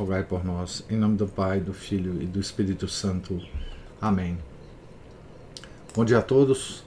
[0.00, 0.82] rogai por nós.
[0.88, 3.38] Em nome do Pai, do Filho e do Espírito Santo.
[4.00, 4.38] Amém.
[5.94, 6.82] Bom dia a todos.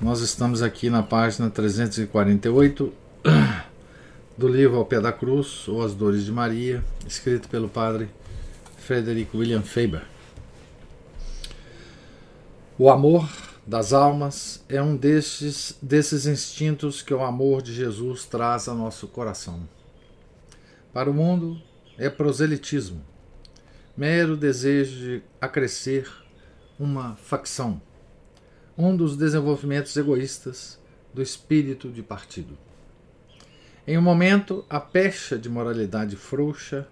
[0.00, 2.92] Nós estamos aqui na página 348
[4.36, 8.10] do livro Ao Pé da Cruz, ou As Dores de Maria, escrito pelo padre
[8.76, 10.02] Frederick William Faber.
[12.76, 13.30] O amor
[13.64, 19.06] das almas é um destes, desses instintos que o amor de Jesus traz ao nosso
[19.06, 19.60] coração.
[20.92, 21.62] Para o mundo,
[21.98, 23.04] é proselitismo,
[23.96, 26.10] mero desejo de acrescer
[26.78, 27.80] uma facção,
[28.76, 30.80] um dos desenvolvimentos egoístas
[31.12, 32.56] do espírito de partido.
[33.86, 36.88] Em um momento, a pecha de moralidade frouxa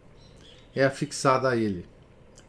[0.75, 1.86] é afixada a ele.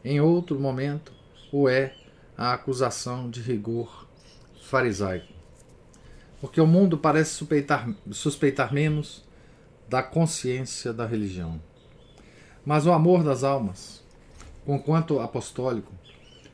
[0.04, 1.12] Em outro momento,
[1.52, 1.94] o é
[2.36, 4.08] a acusação de rigor
[4.60, 5.32] farisaico.
[6.40, 9.24] Porque o mundo parece suspeitar, suspeitar menos
[9.88, 11.60] da consciência da religião.
[12.64, 14.02] Mas o amor das almas,
[14.64, 15.92] conquanto apostólico,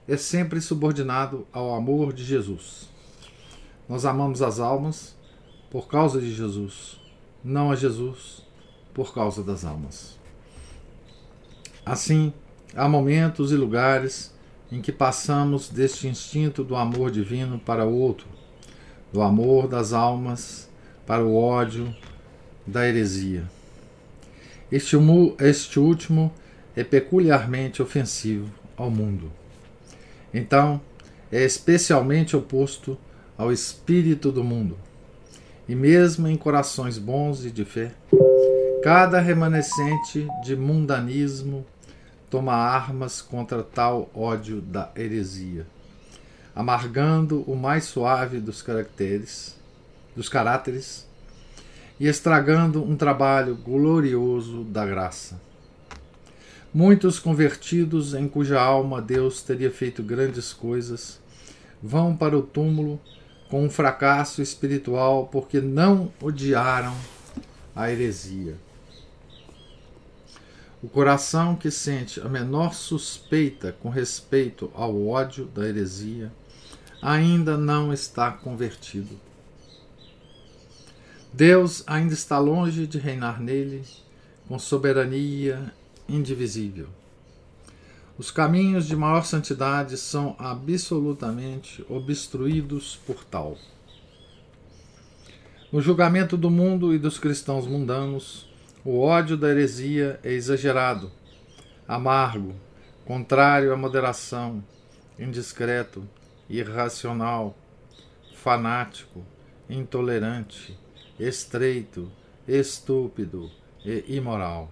[0.06, 2.89] é sempre subordinado ao amor de Jesus.
[3.89, 5.14] Nós amamos as almas
[5.70, 6.98] por causa de Jesus,
[7.45, 8.42] não a Jesus
[8.95, 10.19] por causa das almas.
[11.84, 12.33] Assim,
[12.75, 14.34] há momentos e lugares
[14.73, 18.27] em que passamos deste instinto do amor divino para outro,
[19.12, 20.69] do amor das almas
[21.06, 21.95] para o ódio
[22.67, 23.45] da heresia.
[24.70, 24.97] Este,
[25.41, 26.33] este último
[26.77, 29.33] é peculiarmente ofensivo ao mundo.
[30.33, 30.80] Então,
[31.33, 32.98] é especialmente oposto
[33.36, 34.77] ao espírito do mundo.
[35.66, 37.92] E mesmo em corações bons e de fé,
[38.83, 41.67] cada remanescente de mundanismo
[42.30, 45.67] toma armas contra tal ódio da heresia,
[46.55, 49.57] amargando o mais suave dos caracteres,
[50.14, 51.08] dos caráteres
[51.98, 55.41] e estragando um trabalho glorioso da graça.
[56.73, 61.19] Muitos convertidos em cuja alma Deus teria feito grandes coisas
[61.83, 63.01] vão para o túmulo
[63.48, 66.95] com um fracasso espiritual porque não odiaram
[67.75, 68.57] a heresia.
[70.83, 76.31] O coração que sente a menor suspeita com respeito ao ódio da heresia
[77.03, 79.19] ainda não está convertido.
[81.33, 83.83] Deus ainda está longe de reinar nele
[84.48, 85.72] com soberania
[86.08, 86.89] indivisível.
[88.16, 93.58] Os caminhos de maior santidade são absolutamente obstruídos por tal.
[95.70, 98.48] No julgamento do mundo e dos cristãos mundanos,
[98.83, 101.12] o ódio da heresia é exagerado,
[101.86, 102.55] amargo,
[103.05, 104.64] contrário à moderação,
[105.18, 106.08] indiscreto,
[106.48, 107.55] irracional,
[108.34, 109.22] fanático,
[109.68, 110.77] intolerante
[111.18, 112.11] estreito,
[112.46, 113.51] estúpido
[113.84, 114.70] e imoral.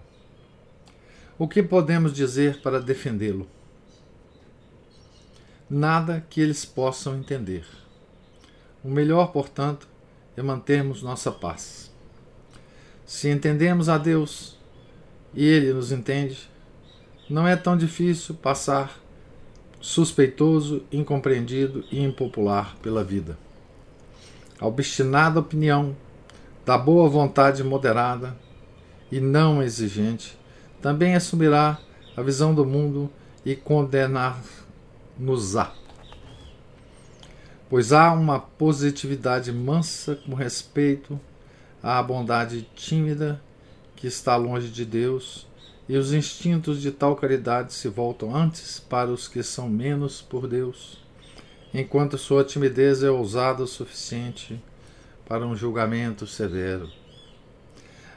[1.37, 3.47] O que podemos dizer para defendê-lo?
[5.69, 7.65] Nada que eles possam entender.
[8.83, 9.87] O melhor, portanto,
[10.35, 11.91] é mantermos nossa paz.
[13.05, 14.57] Se entendemos a Deus
[15.33, 16.49] e Ele nos entende,
[17.29, 18.99] não é tão difícil passar
[19.79, 23.37] suspeitoso, incompreendido e impopular pela vida.
[24.59, 25.95] A obstinada opinião
[26.67, 28.35] da boa vontade moderada
[29.09, 30.37] e não exigente,
[30.81, 31.79] também assumirá
[32.17, 33.09] a visão do mundo
[33.45, 35.71] e condenar-nos-á.
[37.69, 41.17] Pois há uma positividade mansa com respeito
[41.81, 43.41] à bondade tímida
[43.95, 45.47] que está longe de Deus,
[45.87, 50.49] e os instintos de tal caridade se voltam antes para os que são menos por
[50.49, 51.01] Deus,
[51.73, 54.61] enquanto sua timidez é ousada o suficiente
[55.27, 56.89] para um julgamento severo.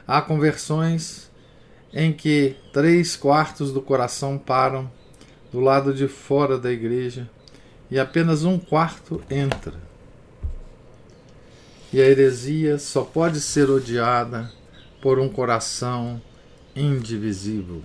[0.07, 1.29] Há conversões
[1.93, 4.89] em que três quartos do coração param
[5.51, 7.29] do lado de fora da igreja
[7.89, 9.73] e apenas um quarto entra.
[11.91, 14.49] E a heresia só pode ser odiada
[15.01, 16.21] por um coração
[16.73, 17.83] indivisível.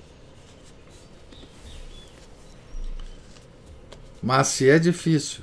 [4.22, 5.42] Mas se é difícil,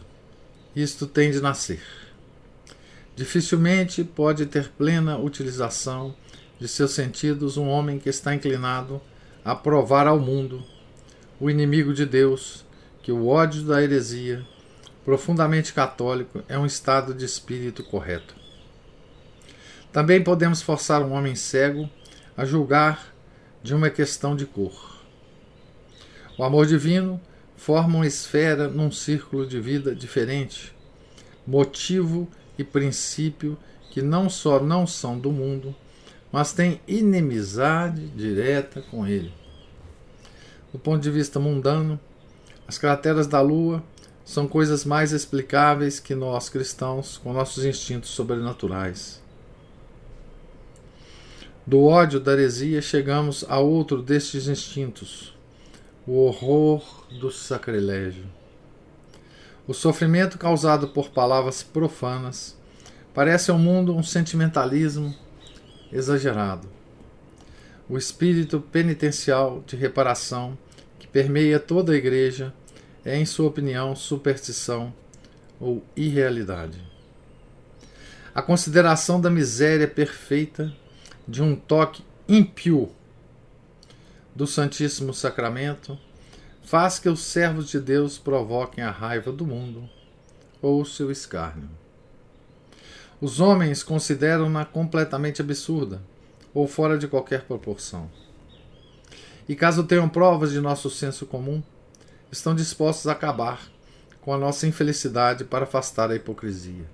[0.73, 2.02] isto tem de nascer
[3.15, 6.15] dificilmente pode ter plena utilização
[6.59, 9.01] de seus sentidos um homem que está inclinado
[9.43, 10.63] a provar ao mundo,
[11.39, 12.65] o inimigo de Deus,
[13.01, 14.45] que o ódio da heresia,
[15.03, 18.35] profundamente católico, é um estado de espírito correto.
[19.91, 21.89] Também podemos forçar um homem cego
[22.37, 23.13] a julgar
[23.61, 25.01] de uma questão de cor.
[26.37, 27.19] O amor divino
[27.55, 30.73] forma uma esfera num círculo de vida diferente,
[31.45, 32.27] motivo
[32.57, 33.57] e princípio
[33.89, 35.75] que não só não são do mundo,
[36.31, 39.31] mas têm inimizade direta com ele.
[40.71, 41.99] Do ponto de vista mundano,
[42.67, 43.83] as crateras da Lua
[44.25, 49.21] são coisas mais explicáveis que nós cristãos com nossos instintos sobrenaturais.
[51.67, 55.33] Do ódio da heresia chegamos a outro destes instintos,
[56.05, 58.25] o horror do sacrilégio.
[59.65, 62.57] O sofrimento causado por palavras profanas
[63.13, 65.15] parece ao mundo um sentimentalismo
[65.89, 66.67] exagerado.
[67.87, 70.57] O espírito penitencial de reparação
[70.99, 72.53] que permeia toda a igreja
[73.05, 74.93] é, em sua opinião, superstição
[75.61, 76.81] ou irrealidade.
[78.35, 80.73] A consideração da miséria perfeita
[81.25, 82.91] de um toque ímpio
[84.35, 85.97] do Santíssimo Sacramento
[86.73, 89.87] faz que os servos de Deus provoquem a raiva do mundo
[90.59, 91.69] ou o seu escárnio.
[93.21, 96.01] Os homens consideram-na completamente absurda
[96.51, 98.09] ou fora de qualquer proporção.
[99.47, 101.61] E caso tenham provas de nosso senso comum,
[102.31, 103.61] estão dispostos a acabar
[104.19, 106.89] com a nossa infelicidade para afastar a hipocrisia.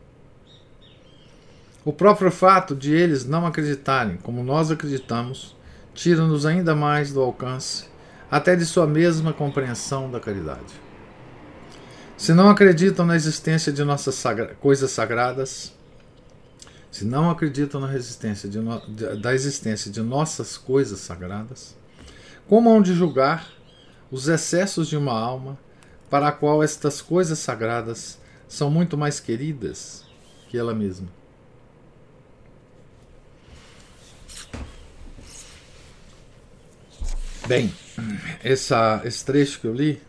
[1.85, 5.55] O próprio fato de eles não acreditarem como nós acreditamos
[5.93, 7.88] tira-nos ainda mais do alcance,
[8.29, 10.73] até de sua mesma compreensão da caridade.
[12.17, 15.73] Se não acreditam na existência de nossas sagra coisas sagradas,
[16.91, 21.75] se não acreditam na resistência de no, de, da existência de nossas coisas sagradas,
[22.47, 23.47] como hão de julgar
[24.11, 25.57] os excessos de uma alma
[26.09, 30.03] para a qual estas coisas sagradas são muito mais queridas
[30.49, 31.07] que ela mesma?
[37.47, 37.73] Bem,
[38.43, 40.01] essa, esse trecho que eu li,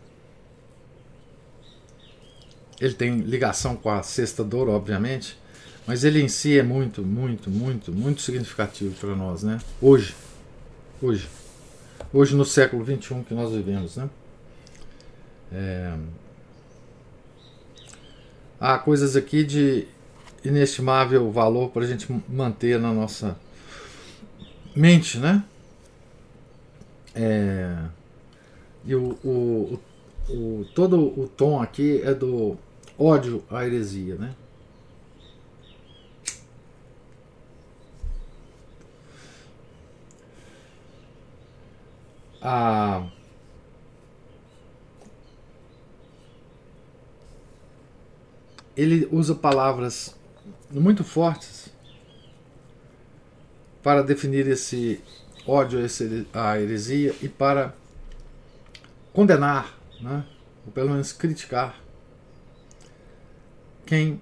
[2.79, 5.37] ele tem ligação com a Sexta Dor, obviamente,
[5.85, 9.59] mas ele em si é muito, muito, muito, muito significativo para nós, né?
[9.79, 10.15] Hoje.
[11.01, 11.27] Hoje.
[12.11, 14.09] Hoje no século XXI que nós vivemos, né?
[15.51, 15.93] É...
[18.59, 19.87] Há coisas aqui de
[20.43, 23.37] inestimável valor para a gente manter na nossa
[24.75, 25.43] mente, né?
[27.15, 27.77] É...
[28.83, 29.79] E o, o,
[30.29, 32.57] o, todo o tom aqui é do
[32.97, 34.33] ódio à heresia, né?
[42.41, 43.07] a
[48.75, 50.15] ele usa palavras
[50.71, 51.69] muito fortes
[53.83, 55.01] para definir esse
[55.51, 55.79] ódio
[56.33, 57.73] à heresia e para
[59.11, 60.23] condenar, né,
[60.65, 61.75] ou pelo menos criticar
[63.85, 64.21] quem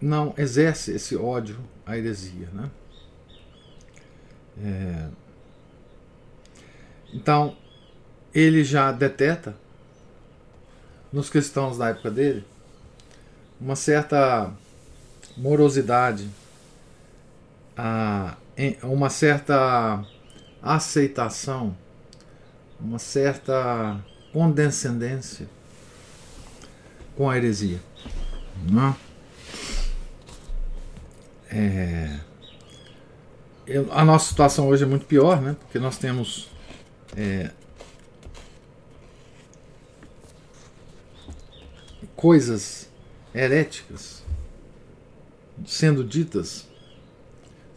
[0.00, 2.48] não exerce esse ódio à heresia.
[2.52, 2.70] Né?
[4.62, 5.08] É,
[7.14, 7.56] então,
[8.34, 9.56] ele já deteta
[11.10, 12.44] nos cristãos da época dele
[13.58, 14.52] uma certa
[15.36, 16.28] morosidade,
[18.82, 20.04] uma certa
[20.62, 21.76] aceitação,
[22.80, 24.02] uma certa
[24.32, 25.48] condescendência
[27.16, 27.80] com a heresia.
[28.70, 28.96] Não é?
[31.52, 32.20] É,
[33.90, 35.56] a nossa situação hoje é muito pior, né?
[35.60, 36.48] Porque nós temos
[37.16, 37.50] é,
[42.14, 42.88] coisas
[43.34, 44.22] heréticas
[45.66, 46.66] sendo ditas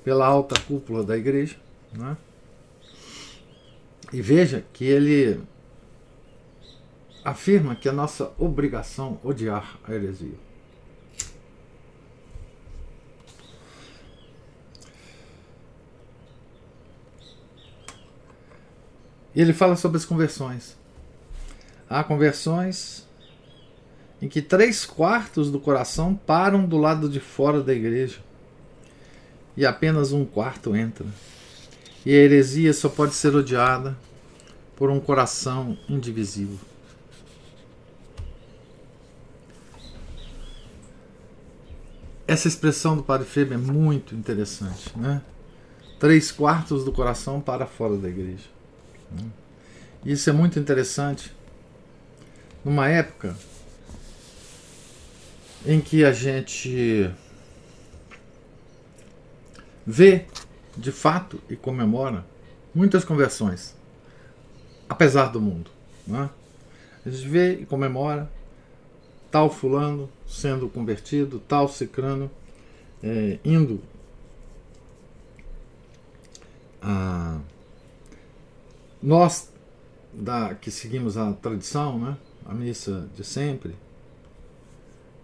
[0.04, 1.56] pela alta cúpula da igreja.
[1.94, 2.18] Né?
[4.14, 5.42] E veja que ele
[7.26, 10.38] afirma que é nossa obrigação odiar a heresia.
[19.36, 20.78] E ele fala sobre as conversões.
[21.90, 23.08] Há conversões
[24.22, 28.20] em que três quartos do coração param do lado de fora da igreja
[29.58, 31.08] e apenas um quarto entra.
[32.06, 33.98] E a heresia só pode ser odiada
[34.76, 36.60] por um coração indivisível.
[42.28, 45.22] Essa expressão do Padre Feber é muito interessante, né?
[46.00, 48.46] Três quartos do coração para fora da igreja.
[50.06, 51.32] Isso é muito interessante,
[52.66, 53.36] numa época
[55.66, 57.10] em que a gente
[59.86, 60.26] vê
[60.78, 62.26] de fato e comemora
[62.74, 63.76] muitas conversões,
[64.90, 65.70] apesar do mundo.
[66.06, 66.30] Né?
[67.06, 68.30] A gente vê e comemora
[69.32, 72.30] tal fulano sendo convertido, tal cicrano
[73.02, 73.82] é, indo
[76.82, 77.40] a
[79.02, 79.52] nós
[80.14, 83.76] da, que seguimos a tradição, né, a missa de sempre,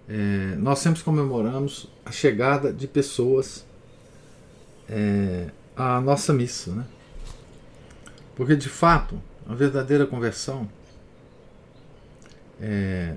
[0.08, 3.64] é, nós sempre comemoramos a chegada de pessoas
[4.90, 6.74] é, à nossa missa.
[6.74, 6.86] Né?
[8.36, 10.68] Porque, de fato, a verdadeira conversão
[12.62, 13.16] é,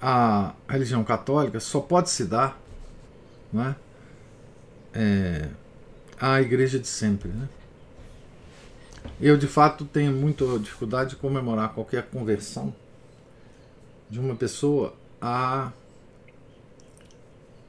[0.00, 2.60] a religião católica só pode se dar
[3.52, 3.74] né,
[4.94, 5.48] é,
[6.20, 7.28] à igreja de sempre.
[7.28, 7.48] Né?
[9.20, 12.74] Eu, de fato, tenho muita dificuldade de comemorar qualquer conversão
[14.08, 15.72] de uma pessoa à,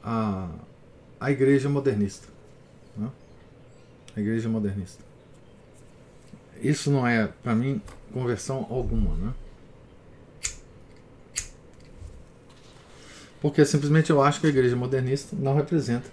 [0.03, 0.49] à,
[1.19, 2.27] à igreja modernista.
[2.95, 3.09] Né?
[4.15, 5.03] A igreja modernista.
[6.61, 7.81] Isso não é, para mim,
[8.13, 9.15] conversão alguma.
[9.15, 9.33] Né?
[13.41, 16.09] Porque simplesmente eu acho que a igreja modernista não representa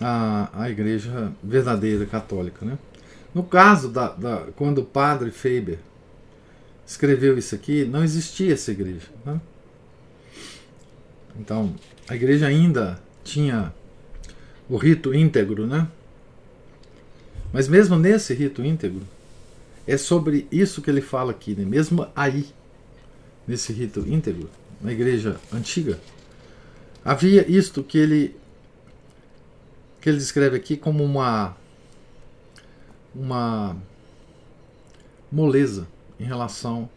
[0.00, 2.64] a, a igreja verdadeira católica.
[2.64, 2.78] Né?
[3.34, 5.78] No caso da, da, quando o padre Faber
[6.86, 9.08] escreveu isso aqui, não existia essa igreja.
[9.24, 9.40] Né?
[11.38, 11.74] Então,
[12.08, 13.72] a igreja ainda tinha
[14.68, 15.88] o rito íntegro, né?
[17.52, 19.02] Mas mesmo nesse rito íntegro,
[19.86, 21.64] é sobre isso que ele fala aqui, né?
[21.64, 22.46] mesmo aí,
[23.46, 24.50] nesse rito íntegro,
[24.80, 26.00] na igreja antiga,
[27.04, 28.36] havia isto que ele
[30.00, 31.56] que ele descreve aqui como uma
[33.14, 33.76] uma
[35.32, 35.86] moleza
[36.20, 36.88] em relação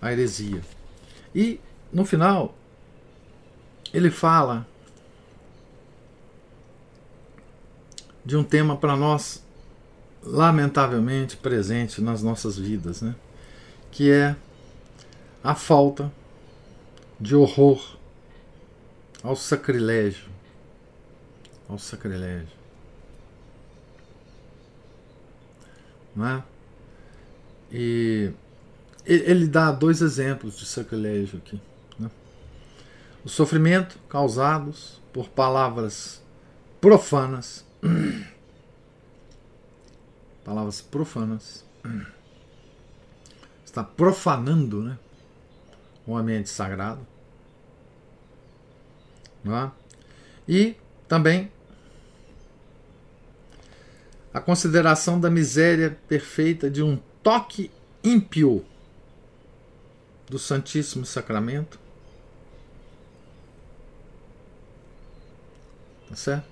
[0.00, 0.62] à heresia.
[1.34, 1.60] E
[1.92, 2.56] no final
[3.92, 4.66] ele fala
[8.24, 9.42] de um tema para nós
[10.22, 13.14] lamentavelmente presente nas nossas vidas, né?
[13.90, 14.36] que é
[15.42, 16.12] a falta
[17.18, 17.96] de horror
[19.22, 20.28] ao sacrilégio.
[21.68, 22.58] Ao sacrilégio.
[26.14, 26.42] Né?
[27.70, 28.32] E
[29.06, 31.60] ele dá dois exemplos de sacrilégio aqui.
[33.24, 36.22] O sofrimento causados por palavras
[36.80, 37.64] profanas.
[40.44, 41.64] palavras profanas.
[43.64, 44.98] Está profanando né?
[46.06, 47.06] o ambiente sagrado.
[49.46, 49.70] É?
[50.48, 51.50] E também
[54.32, 57.70] a consideração da miséria perfeita de um toque
[58.04, 58.64] ímpio
[60.28, 61.78] do Santíssimo Sacramento.
[66.08, 66.46] Tá certo?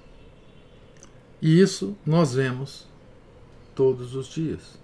[1.41, 2.87] E isso nós vemos
[3.75, 4.79] todos os dias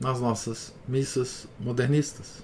[0.00, 2.42] nas nossas missas modernistas.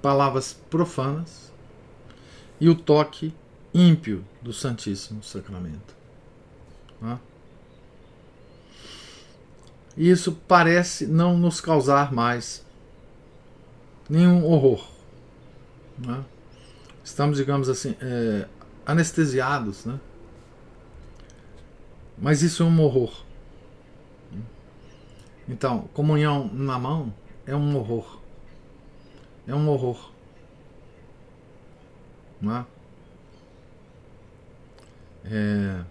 [0.00, 1.52] Palavras profanas
[2.60, 3.34] e o toque
[3.72, 5.94] ímpio do Santíssimo Sacramento.
[7.00, 7.18] Né?
[9.96, 12.64] Isso parece não nos causar mais
[14.08, 14.86] nenhum horror.
[15.98, 16.24] Né?
[17.04, 18.46] Estamos, digamos assim, é,
[18.86, 19.98] anestesiados, né?
[22.18, 23.24] mas isso é um horror.
[25.48, 27.12] Então, comunhão na mão
[27.46, 28.18] é um horror.
[29.46, 30.10] É um horror.
[32.40, 32.66] Não é?
[35.24, 35.84] É...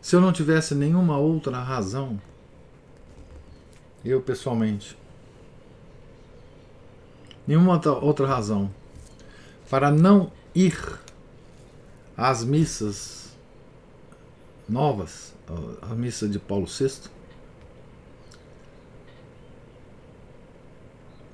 [0.00, 2.20] Se eu não tivesse nenhuma outra razão,
[4.04, 4.96] eu pessoalmente,
[7.46, 8.72] nenhuma outra razão
[9.68, 10.98] para não ir
[12.16, 13.30] às missas
[14.68, 15.34] novas,
[15.82, 17.10] a missa de Paulo VI,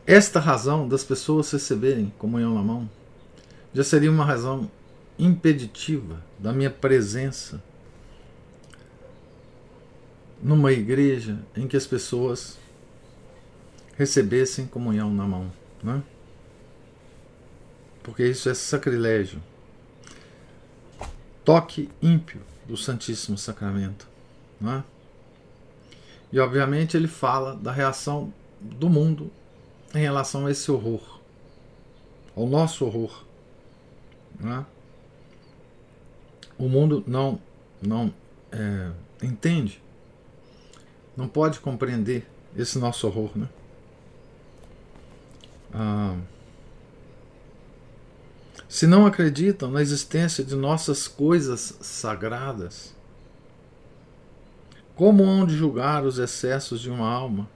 [0.07, 2.89] esta razão das pessoas receberem comunhão na mão
[3.75, 4.71] já seria uma razão
[5.19, 7.63] impeditiva da minha presença
[10.43, 12.57] numa igreja em que as pessoas
[13.97, 15.51] recebessem comunhão na mão,
[15.83, 16.03] né?
[18.07, 19.43] Porque isso é sacrilégio.
[21.45, 24.07] Toque ímpio do Santíssimo Sacramento,
[24.61, 24.85] né?
[26.33, 29.29] E obviamente ele fala da reação do mundo
[29.93, 31.21] em relação a esse horror,
[32.37, 33.25] ao nosso horror.
[34.39, 34.65] Né?
[36.57, 37.41] O mundo não,
[37.83, 38.15] não
[38.53, 39.83] é, entende,
[41.17, 42.25] não pode compreender
[42.57, 43.49] esse nosso horror, né?
[45.75, 46.17] Ah,
[48.69, 52.95] se não acreditam na existência de nossas coisas sagradas,
[54.95, 57.49] como hão de julgar os excessos de uma alma,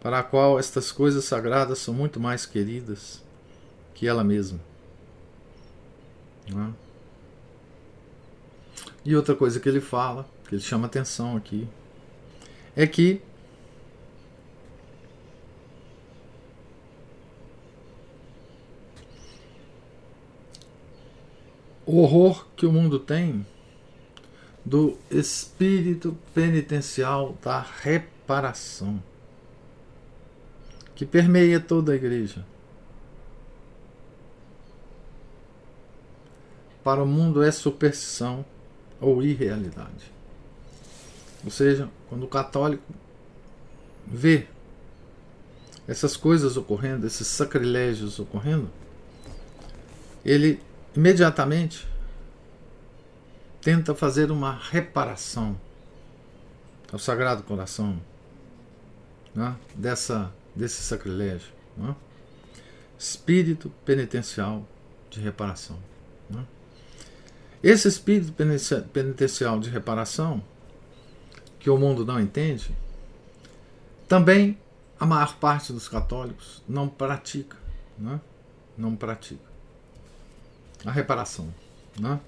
[0.00, 3.22] para a qual estas coisas sagradas são muito mais queridas
[3.94, 4.60] que ela mesma?
[6.46, 6.72] É?
[9.04, 11.66] E outra coisa que ele fala, que ele chama atenção aqui,
[12.76, 13.20] é que
[21.88, 23.46] o horror que o mundo tem
[24.62, 29.02] do espírito penitencial da reparação
[30.94, 32.44] que permeia toda a igreja.
[36.84, 38.44] Para o mundo é superstição
[39.00, 40.12] ou irrealidade.
[41.42, 42.92] Ou seja, quando o católico
[44.06, 44.46] vê
[45.86, 48.68] essas coisas ocorrendo, esses sacrilégios ocorrendo,
[50.22, 50.67] ele
[50.98, 51.86] imediatamente
[53.60, 55.56] tenta fazer uma reparação
[56.92, 58.02] ao Sagrado Coração
[59.32, 61.52] né, dessa, desse sacrilégio.
[61.76, 61.94] Né?
[62.98, 64.66] Espírito penitencial
[65.08, 65.78] de reparação.
[66.28, 66.44] Né?
[67.62, 68.32] Esse espírito
[68.92, 70.42] penitencial de reparação,
[71.60, 72.76] que o mundo não entende,
[74.08, 74.58] também
[74.98, 77.56] a maior parte dos católicos não pratica.
[77.96, 78.20] Né?
[78.76, 79.47] Não pratica
[80.84, 81.52] a reparação
[81.98, 82.20] né,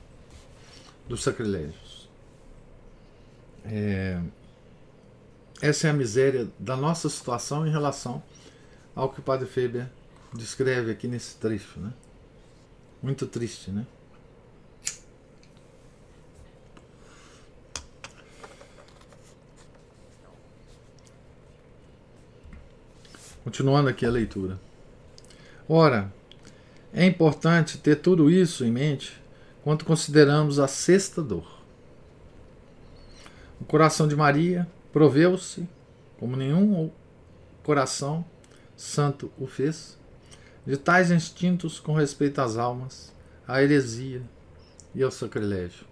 [1.09, 2.09] dos sacrilégios.
[3.64, 4.21] É,
[5.61, 8.23] essa é a miséria da nossa situação em relação
[8.95, 9.88] ao que o Padre Feber
[10.33, 11.78] descreve aqui nesse trecho.
[11.78, 11.92] Né?
[13.02, 13.87] Muito triste, né?
[23.45, 24.61] Continuando aqui a leitura.
[25.69, 26.12] Ora,
[26.92, 29.20] é importante ter tudo isso em mente
[29.62, 31.61] quando consideramos a sexta dor.
[33.61, 35.68] O coração de Maria proveu-se,
[36.18, 36.90] como nenhum
[37.62, 38.24] coração
[38.76, 39.98] santo o fez,
[40.66, 43.14] de tais instintos com respeito às almas,
[43.46, 44.22] à heresia
[44.94, 45.87] e ao sacrilégio.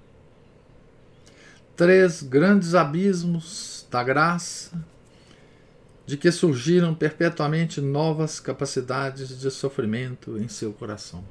[1.76, 4.84] Três grandes abismos da graça
[6.08, 11.22] de que surgiram perpetuamente novas capacidades de sofrimento em seu coração.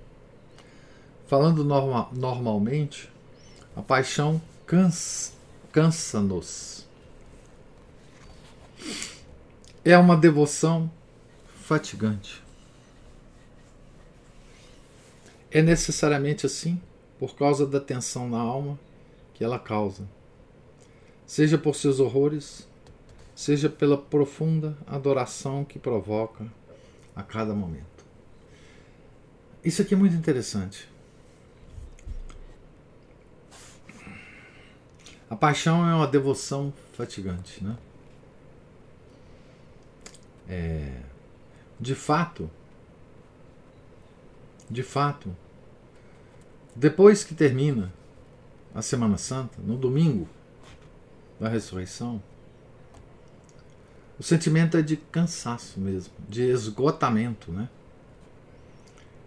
[1.26, 3.10] Falando norma normalmente,
[3.76, 5.34] a paixão cansa-nos.
[5.72, 6.86] Cansa
[9.84, 10.92] é uma devoção
[11.64, 12.44] fatigante.
[15.50, 16.80] É necessariamente assim
[17.18, 18.80] por causa da tensão na alma
[19.34, 20.08] que ela causa,
[21.26, 22.68] seja por seus horrores,
[23.38, 26.52] seja pela profunda adoração que provoca
[27.16, 28.04] a cada momento.
[29.64, 30.90] Isso aqui é muito interessante.
[35.30, 37.78] A paixão é uma devoção fatigante, né?
[40.50, 41.00] É,
[41.80, 42.50] de fato,
[44.68, 45.36] de fato,
[46.76, 47.94] depois que termina
[48.74, 50.28] a Semana Santa, no domingo
[51.40, 52.20] da ressurreição,
[54.20, 57.70] o sentimento é de cansaço mesmo, de esgotamento, né?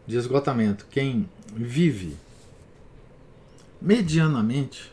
[0.06, 0.86] De esgotamento.
[0.90, 2.16] Quem vive
[3.80, 4.92] medianamente,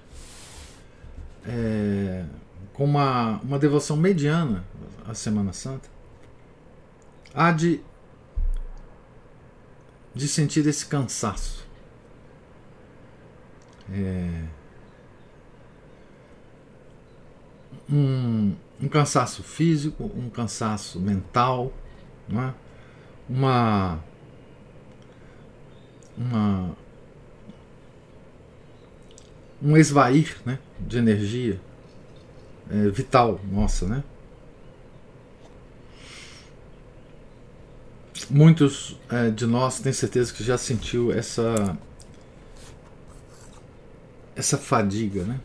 [1.46, 2.26] é,
[2.74, 4.64] com uma, uma devoção mediana
[5.08, 5.90] à Semana Santa,
[7.34, 7.82] há de,
[10.14, 11.66] de sentir esse cansaço.
[13.92, 14.44] É,
[17.90, 21.74] um, um cansaço físico, um cansaço mental,
[22.32, 22.54] é?
[23.30, 24.00] uma,
[26.18, 26.76] uma
[29.62, 31.60] um esvair né, de energia
[32.70, 34.04] é, vital nossa, né?
[38.30, 41.78] Muitos é, de nós têm certeza que já sentiu essa
[44.36, 45.40] essa fadiga, né?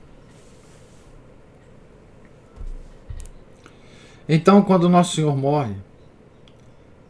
[4.34, 5.74] Então, quando Nosso Senhor morre,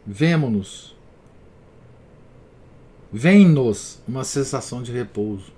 [0.05, 0.93] vemos-nos,
[3.13, 5.53] vem-nos uma sensação de repouso.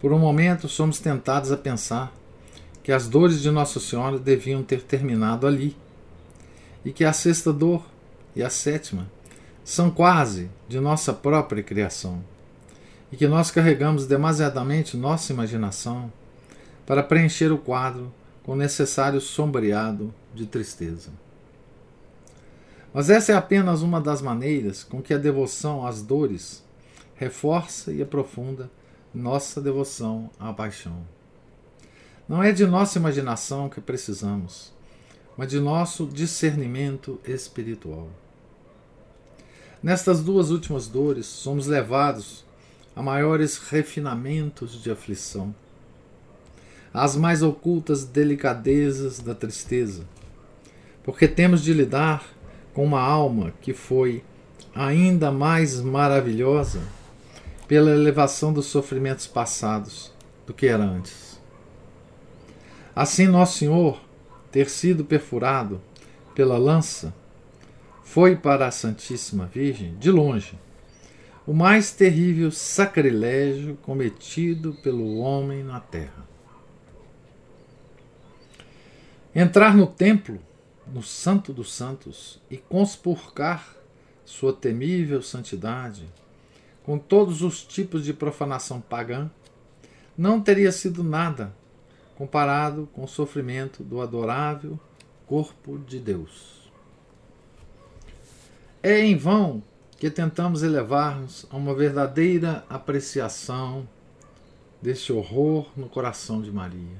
[0.00, 2.14] Por um momento, somos tentados a pensar
[2.84, 5.76] que as dores de Nossa Senhora deviam ter terminado ali,
[6.84, 7.84] e que a sexta dor
[8.36, 9.10] e a sétima
[9.64, 12.22] são quase de nossa própria criação,
[13.10, 16.08] e que nós carregamos demasiadamente nossa imaginação
[16.86, 21.10] para preencher o quadro com o necessário sombreado de tristeza.
[22.94, 26.64] Mas essa é apenas uma das maneiras com que a devoção às dores
[27.16, 28.70] reforça e aprofunda
[29.12, 31.02] nossa devoção à paixão.
[32.28, 34.72] Não é de nossa imaginação que precisamos,
[35.36, 38.08] mas de nosso discernimento espiritual.
[39.82, 42.44] Nestas duas últimas dores, somos levados
[42.94, 45.54] a maiores refinamentos de aflição,
[46.92, 50.04] às mais ocultas delicadezas da tristeza,
[51.06, 52.28] porque temos de lidar
[52.74, 54.24] com uma alma que foi
[54.74, 56.82] ainda mais maravilhosa
[57.68, 60.12] pela elevação dos sofrimentos passados
[60.44, 61.40] do que era antes.
[62.94, 64.00] Assim, Nosso Senhor,
[64.50, 65.80] ter sido perfurado
[66.34, 67.14] pela lança,
[68.02, 70.58] foi para a Santíssima Virgem, de longe,
[71.46, 76.26] o mais terrível sacrilégio cometido pelo homem na terra.
[79.34, 80.40] Entrar no templo,
[80.92, 83.76] no Santo dos Santos, e conspurcar
[84.24, 86.08] sua temível santidade
[86.82, 89.30] com todos os tipos de profanação pagã,
[90.16, 91.54] não teria sido nada
[92.14, 94.78] comparado com o sofrimento do adorável
[95.26, 96.70] corpo de Deus.
[98.82, 99.62] É em vão
[99.98, 103.88] que tentamos elevar-nos a uma verdadeira apreciação
[104.80, 106.96] deste horror no coração de Maria.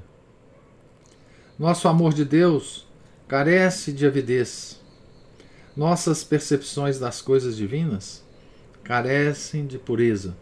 [1.58, 2.85] Nosso amor de Deus
[3.28, 4.80] carece de avidez.
[5.76, 8.24] Nossas percepções das coisas divinas
[8.82, 10.36] carecem de pureza.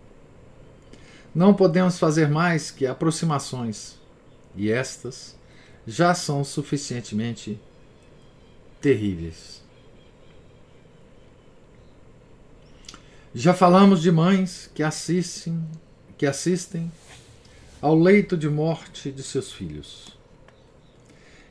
[1.34, 3.98] Não podemos fazer mais que aproximações,
[4.54, 5.36] e estas
[5.86, 7.58] já são suficientemente
[8.80, 9.62] terríveis.
[13.34, 15.66] Já falamos de mães que assistem,
[16.16, 16.92] que assistem
[17.80, 20.16] ao leito de morte de seus filhos.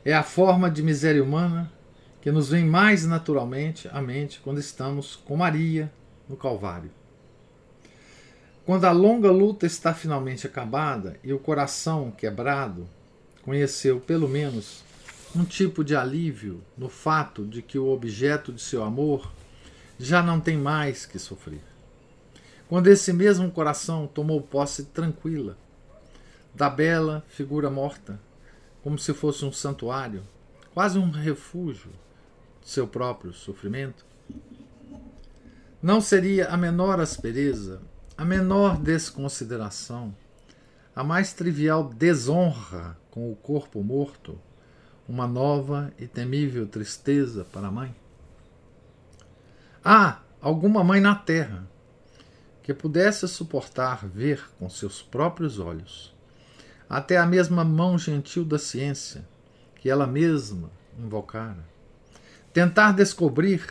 [0.04, 1.72] É a forma de miséria humana
[2.20, 5.90] que nos vem mais naturalmente à mente quando estamos com Maria
[6.28, 6.90] no Calvário.
[8.64, 12.88] Quando a longa luta está finalmente acabada e o coração quebrado
[13.42, 14.82] conheceu pelo menos
[15.34, 19.30] um tipo de alívio no fato de que o objeto de seu amor
[19.98, 21.74] já não tem mais que sofrer
[22.68, 25.56] quando esse mesmo coração tomou posse tranquila
[26.54, 28.18] da bela figura morta,
[28.84, 30.22] como se fosse um santuário,
[30.74, 31.90] quase um refúgio
[32.60, 34.04] de seu próprio sofrimento,
[35.82, 37.80] não seria a menor aspereza,
[38.14, 40.14] a menor desconsideração,
[40.94, 44.38] a mais trivial desonra com o corpo morto,
[45.08, 47.96] uma nova e temível tristeza para a mãe?
[49.82, 51.66] Há alguma mãe na terra
[52.62, 56.13] que pudesse suportar ver com seus próprios olhos,
[56.88, 59.26] até a mesma mão gentil da ciência
[59.76, 61.64] que ela mesma invocara,
[62.52, 63.62] tentar descobrir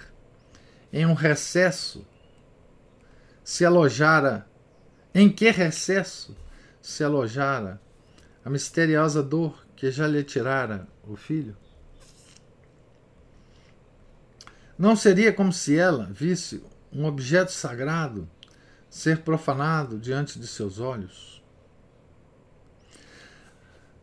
[0.92, 2.06] em um recesso
[3.44, 4.48] se alojara,
[5.14, 6.36] em que recesso
[6.82, 7.82] se alojara
[8.44, 11.56] a misteriosa dor que já lhe tirara o filho?
[14.78, 18.30] Não seria como se ela visse um objeto sagrado
[18.90, 21.43] ser profanado diante de seus olhos?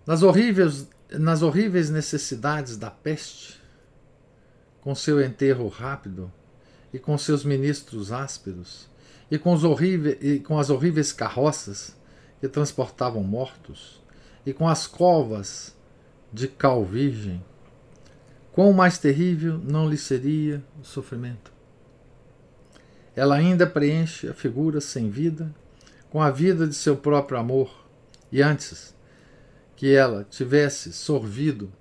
[0.06, 3.60] Nas horríveis, nas horríveis necessidades da peste,
[4.80, 6.32] com seu enterro rápido
[6.92, 8.88] e com seus ministros ásperos,
[9.30, 11.96] e com, os horríveis, e com as horríveis carroças
[12.40, 14.02] que transportavam mortos,
[14.44, 15.76] e com as covas
[16.32, 17.44] de cal virgem,
[18.52, 21.52] quão mais terrível não lhe seria o sofrimento?
[23.14, 25.54] ela ainda preenche a figura sem vida
[26.08, 27.86] com a vida de seu próprio amor,
[28.32, 28.94] e antes
[29.80, 31.72] que ela tivesse sorvido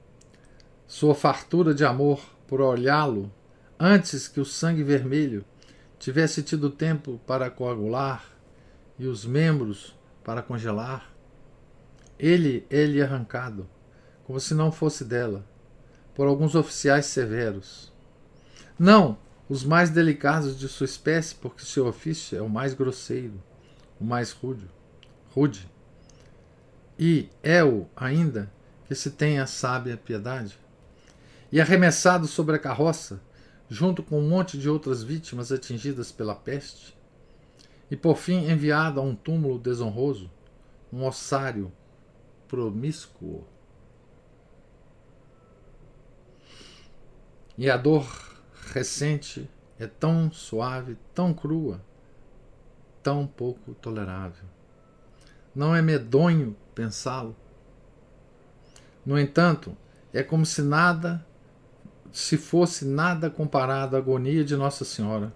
[0.87, 3.29] sua fartura de amor por olhá-lo,
[3.77, 5.43] antes que o sangue vermelho
[5.99, 8.23] tivesse tido tempo para coagular
[8.97, 11.13] e os membros para congelar,
[12.17, 13.69] ele é-lhe arrancado,
[14.23, 15.45] como se não fosse dela,
[16.15, 17.91] por alguns oficiais severos.
[18.79, 19.17] Não
[19.49, 23.43] os mais delicados de sua espécie, porque seu ofício é o mais grosseiro,
[23.99, 24.71] o mais rude,
[25.31, 25.69] rude.
[26.99, 28.51] E é-o ainda
[28.85, 30.59] que se tenha sábia piedade.
[31.49, 33.21] E arremessado sobre a carroça,
[33.69, 36.97] junto com um monte de outras vítimas atingidas pela peste,
[37.89, 40.29] e por fim enviado a um túmulo desonroso,
[40.91, 41.71] um ossário
[42.49, 43.47] promíscuo.
[47.57, 48.05] E a dor
[48.73, 51.81] recente é tão suave, tão crua,
[53.01, 54.58] tão pouco tolerável.
[55.55, 57.35] Não é medonho pensá-lo.
[59.05, 59.75] No entanto,
[60.13, 61.25] é como se nada,
[62.11, 65.33] se fosse nada comparado à agonia de Nossa Senhora,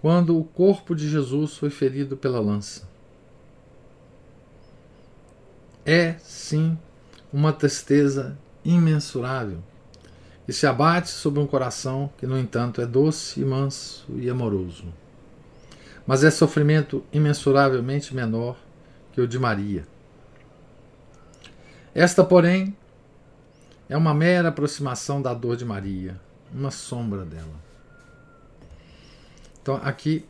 [0.00, 2.88] quando o corpo de Jesus foi ferido pela lança.
[5.84, 6.78] É, sim,
[7.32, 9.62] uma tristeza imensurável
[10.46, 14.84] que se abate sobre um coração que, no entanto, é doce e manso e amoroso.
[16.06, 18.56] Mas é sofrimento imensuravelmente menor
[19.20, 19.86] que o de Maria.
[21.94, 22.74] Esta, porém,
[23.88, 26.18] é uma mera aproximação da dor de Maria,
[26.52, 27.60] uma sombra dela.
[29.60, 30.24] Então, aqui,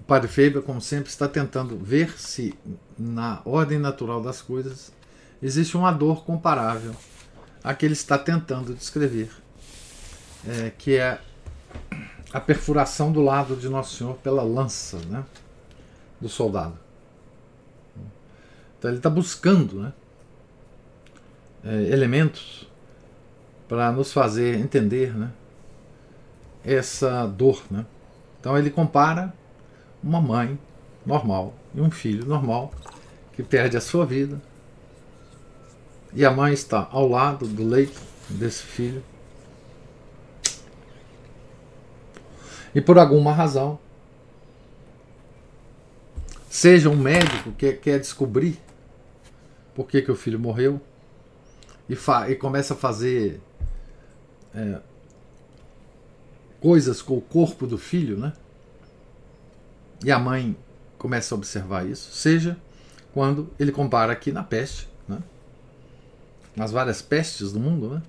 [0.00, 2.54] o Padre Faber, como sempre, está tentando ver se,
[2.96, 4.92] na ordem natural das coisas,
[5.42, 6.94] existe uma dor comparável
[7.64, 9.30] à que ele está tentando descrever,
[10.46, 11.20] é, que é
[12.32, 15.24] a perfuração do lado de Nosso Senhor pela lança né,
[16.20, 16.89] do soldado.
[18.80, 19.92] Então ele está buscando né,
[21.62, 22.66] é, elementos
[23.68, 25.30] para nos fazer entender né,
[26.64, 27.62] essa dor.
[27.70, 27.84] Né?
[28.40, 29.34] Então ele compara
[30.02, 30.58] uma mãe
[31.04, 32.72] normal e um filho normal
[33.34, 34.40] que perde a sua vida
[36.14, 39.04] e a mãe está ao lado do leito desse filho
[42.74, 43.78] e por alguma razão
[46.48, 48.58] seja um médico que quer descobrir
[49.74, 50.80] por que, que o filho morreu
[51.88, 51.96] e,
[52.30, 53.40] e começa a fazer
[54.54, 54.80] é,
[56.60, 58.32] coisas com o corpo do filho, né?
[60.04, 60.56] E a mãe
[60.98, 62.56] começa a observar isso, seja
[63.12, 65.18] quando ele compara aqui na peste, né?
[66.54, 68.02] nas várias pestes do mundo, né?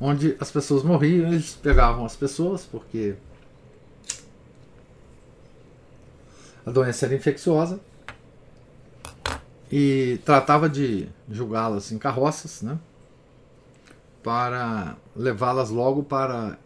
[0.00, 3.14] onde as pessoas morriam, eles pegavam as pessoas porque
[6.64, 7.80] a doença era infecciosa
[9.70, 12.78] e tratava de julgá-las em carroças, né?
[14.22, 16.58] Para levá-las logo para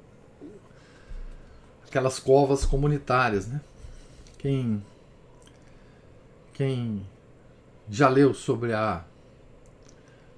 [1.86, 3.60] aquelas covas comunitárias, né?
[4.38, 4.84] Quem
[6.52, 7.06] quem
[7.88, 9.04] já leu sobre a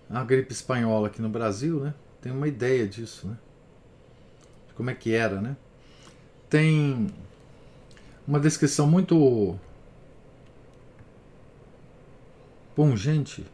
[0.09, 1.94] a gripe espanhola aqui no Brasil, né?
[2.20, 3.37] Tem uma ideia disso, né?
[4.68, 5.57] De como é que era, né?
[6.48, 7.09] Tem
[8.27, 9.59] uma descrição muito
[12.74, 13.44] pungente,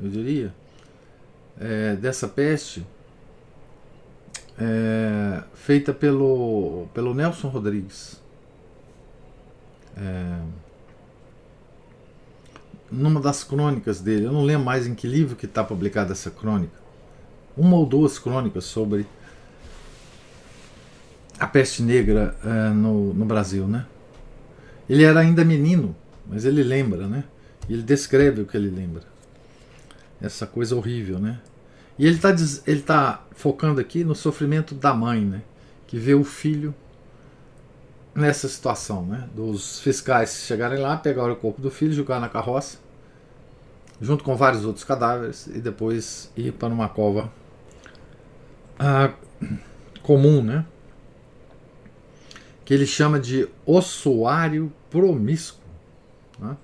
[0.00, 0.54] eu diria,
[1.58, 2.86] é, dessa peste,
[4.58, 8.20] é, feita pelo, pelo Nelson Rodrigues.
[9.96, 10.40] É,
[12.90, 16.30] numa das crônicas dele, eu não lembro mais em que livro que está publicada essa
[16.30, 16.74] crônica,
[17.56, 19.06] uma ou duas crônicas sobre
[21.38, 23.86] a peste negra é, no, no Brasil, né?
[24.88, 25.94] Ele era ainda menino,
[26.26, 27.24] mas ele lembra, né?
[27.72, 29.04] Ele descreve o que ele lembra.
[30.20, 31.40] Essa coisa horrível, né?
[31.98, 32.34] E ele está
[32.66, 35.42] ele tá focando aqui no sofrimento da mãe, né?
[35.86, 36.74] Que vê o filho
[38.14, 39.28] nessa situação, né?
[39.34, 42.78] Dos fiscais chegarem lá, pegar o corpo do filho, jogar na carroça,
[44.00, 47.30] junto com vários outros cadáveres, e depois ir para uma cova
[48.78, 49.12] ah,
[50.02, 50.64] comum, né?
[52.64, 55.60] Que ele chama de ossuário promíscuo.
[56.38, 56.56] Né?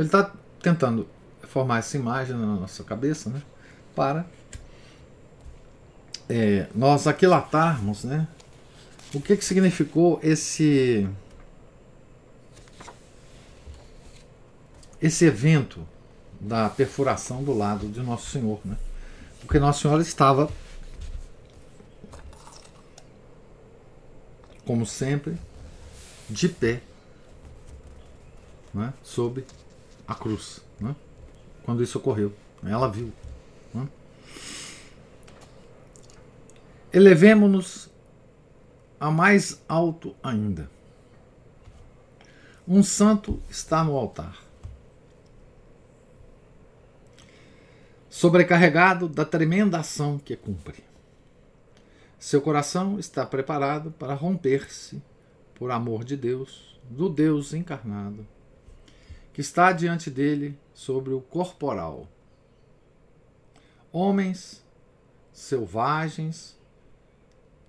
[0.00, 0.32] Ele está
[0.62, 1.06] tentando
[1.42, 3.42] formar essa imagem na nossa cabeça, né?
[3.94, 4.24] Para
[6.26, 8.26] é, nós aquilatarmos, né?
[9.12, 11.06] O que, que significou esse
[15.02, 15.86] esse evento
[16.40, 18.78] da perfuração do lado de Nosso Senhor, né?
[19.42, 20.50] Porque Nossa Senhora estava,
[24.64, 25.36] como sempre,
[26.30, 26.80] de pé
[28.72, 29.44] né, sob
[30.10, 30.60] a cruz.
[30.80, 30.94] Né,
[31.62, 32.34] quando isso ocorreu.
[32.64, 33.12] Ela viu.
[33.72, 33.88] Né.
[36.92, 37.88] Elevemos-nos
[38.98, 40.68] a mais alto ainda.
[42.66, 44.36] Um santo está no altar.
[48.08, 50.82] Sobrecarregado da tremenda ação que cumpre.
[52.18, 55.00] Seu coração está preparado para romper-se
[55.54, 58.26] por amor de Deus, do Deus encarnado
[59.32, 62.08] que está diante dele sobre o corporal.
[63.92, 64.64] Homens
[65.32, 66.58] selvagens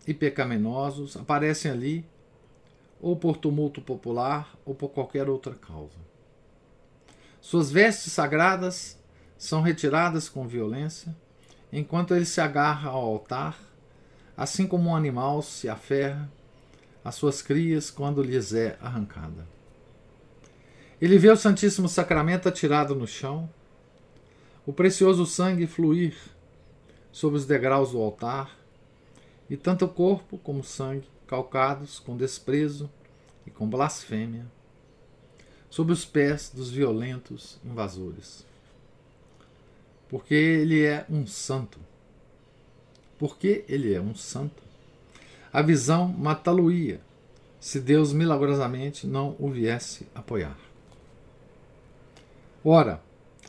[0.06, 2.06] e pecaminosos aparecem ali
[3.00, 5.97] ou por tumulto popular ou por qualquer outra causa.
[7.39, 9.00] Suas vestes sagradas
[9.38, 11.15] são retiradas com violência,
[11.74, 13.58] enquanto ele se agarra ao altar,
[14.38, 16.32] assim como um animal se aferra
[17.04, 19.47] às suas crias quando lhes é arrancada.
[21.02, 23.50] Ele vê o Santíssimo Sacramento atirado no chão,
[24.68, 26.16] o precioso sangue fluir
[27.12, 28.56] sobre os degraus do altar,
[29.50, 32.88] e tanto o corpo como o sangue, calcados com desprezo
[33.48, 34.46] e com blasfêmia,
[35.72, 38.46] sob os pés dos violentos invasores.
[40.08, 41.80] Porque ele é um santo.
[43.18, 44.62] Porque ele é um santo.
[45.52, 47.02] A visão matá-lo-ia
[47.60, 50.71] se Deus milagrosamente não o viesse apoiar.
[52.63, 53.02] Ora,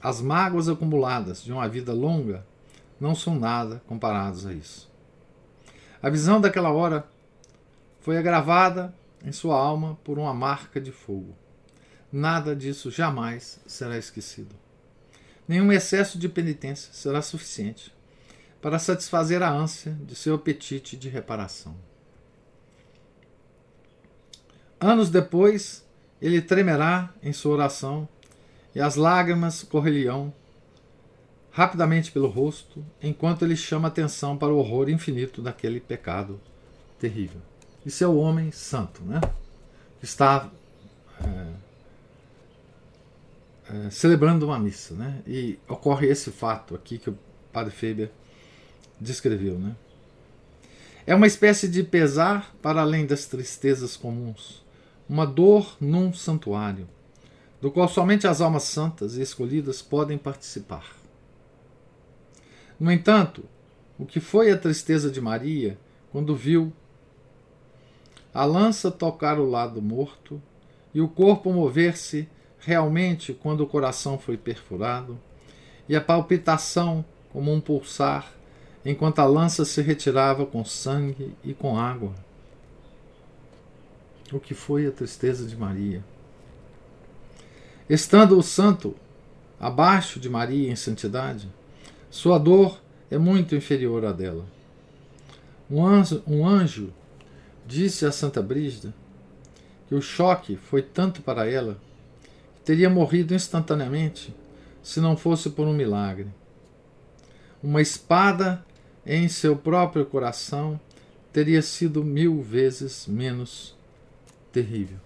[0.02, 2.46] as mágoas acumuladas de uma vida longa
[2.98, 4.90] não são nada comparados a isso.
[6.02, 7.06] A visão daquela hora
[8.00, 8.94] foi agravada
[9.24, 11.36] em sua alma por uma marca de fogo.
[12.10, 14.54] Nada disso jamais será esquecido.
[15.46, 17.94] Nenhum excesso de penitência será suficiente
[18.60, 21.76] para satisfazer a ânsia de seu apetite de reparação.
[24.80, 25.86] Anos depois,
[26.20, 28.08] ele tremerá em sua oração
[28.74, 30.32] e as lágrimas correriam
[31.50, 36.40] rapidamente pelo rosto, enquanto ele chama atenção para o horror infinito daquele pecado
[36.98, 37.40] terrível.
[37.84, 39.20] Isso é o homem santo, né?
[40.02, 40.50] Está
[41.22, 41.46] é,
[43.70, 45.20] é, celebrando uma missa, né?
[45.26, 47.18] E ocorre esse fato aqui que o
[47.52, 48.10] padre Feber
[48.98, 49.76] descreveu, né?
[51.06, 54.64] É uma espécie de pesar para além das tristezas comuns,
[55.08, 56.88] uma dor num santuário
[57.62, 60.84] do qual somente as almas santas e escolhidas podem participar.
[62.78, 63.44] No entanto,
[63.96, 65.78] o que foi a tristeza de Maria
[66.10, 66.72] quando viu
[68.34, 70.42] a lança tocar o lado morto
[70.92, 75.16] e o corpo mover-se realmente quando o coração foi perfurado,
[75.88, 78.32] e a palpitação como um pulsar
[78.84, 82.12] enquanto a lança se retirava com sangue e com água.
[84.32, 86.02] O que foi a tristeza de Maria?
[87.88, 88.94] Estando o santo
[89.58, 91.48] abaixo de Maria em santidade,
[92.10, 94.46] sua dor é muito inferior à dela.
[95.70, 96.92] Um anjo, um anjo
[97.66, 98.94] disse a Santa Brígida
[99.88, 101.78] que o choque foi tanto para ela
[102.54, 104.34] que teria morrido instantaneamente
[104.82, 106.28] se não fosse por um milagre.
[107.62, 108.64] Uma espada
[109.04, 110.80] em seu próprio coração
[111.32, 113.74] teria sido mil vezes menos
[114.52, 114.98] terrível.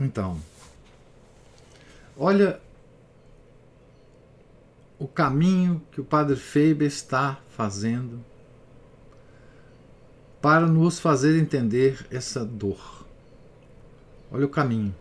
[0.00, 0.40] Então,
[2.16, 2.58] olha
[4.98, 8.24] o caminho que o Padre Feibe está fazendo
[10.40, 13.04] para nos fazer entender essa dor.
[14.32, 14.94] Olha o caminho.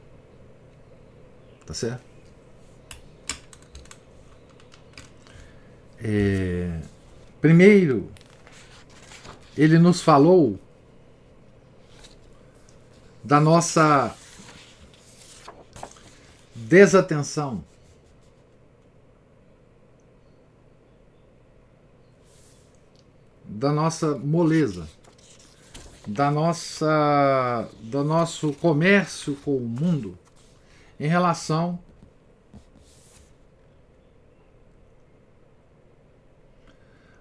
[1.65, 2.03] Tá certo?
[6.01, 6.81] É,
[7.39, 8.11] primeiro,
[9.57, 10.59] ele nos falou
[13.23, 14.15] da nossa
[16.67, 17.63] desatenção.
[23.45, 24.87] Da nossa moleza,
[26.05, 30.17] da nossa, do nosso comércio com o mundo
[30.99, 31.79] em relação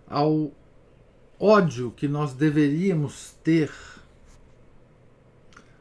[0.07, 0.51] ao
[1.40, 3.72] ódio que nós deveríamos ter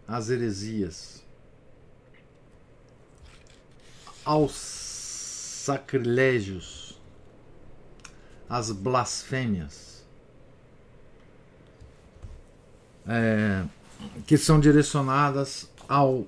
[0.08, 1.27] às heresias
[4.28, 7.00] aos sacrilégios,
[8.50, 10.04] às blasfêmias,
[13.08, 13.63] é,
[14.26, 16.28] que são direcionadas ao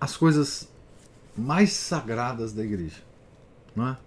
[0.00, 0.66] as coisas
[1.36, 3.02] mais sagradas da igreja.
[3.74, 3.98] Não é?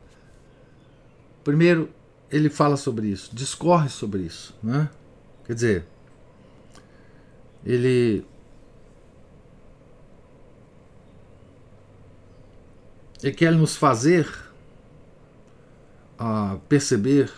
[1.43, 1.91] Primeiro,
[2.31, 4.57] ele fala sobre isso, discorre sobre isso.
[4.63, 4.89] Né?
[5.45, 5.85] Quer dizer,
[7.63, 8.25] ele
[13.23, 14.27] e quer nos fazer
[16.19, 17.31] uh, perceber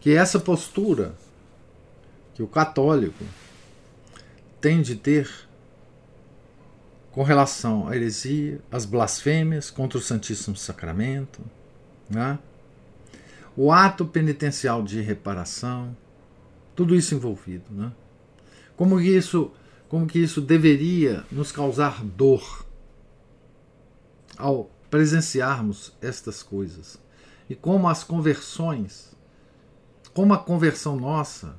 [0.00, 1.14] que essa postura
[2.34, 3.24] que o católico
[4.60, 5.30] tem de ter
[7.12, 11.40] com relação à heresia, às blasfêmias contra o Santíssimo Sacramento,
[12.10, 12.38] né?
[13.56, 15.96] o ato penitencial de reparação,
[16.74, 17.66] tudo isso envolvido.
[17.70, 17.92] Né?
[18.76, 19.52] Como, que isso,
[19.88, 22.63] como que isso deveria nos causar dor
[24.38, 26.98] ao presenciarmos estas coisas
[27.48, 29.14] e como as conversões,
[30.12, 31.56] como a conversão nossa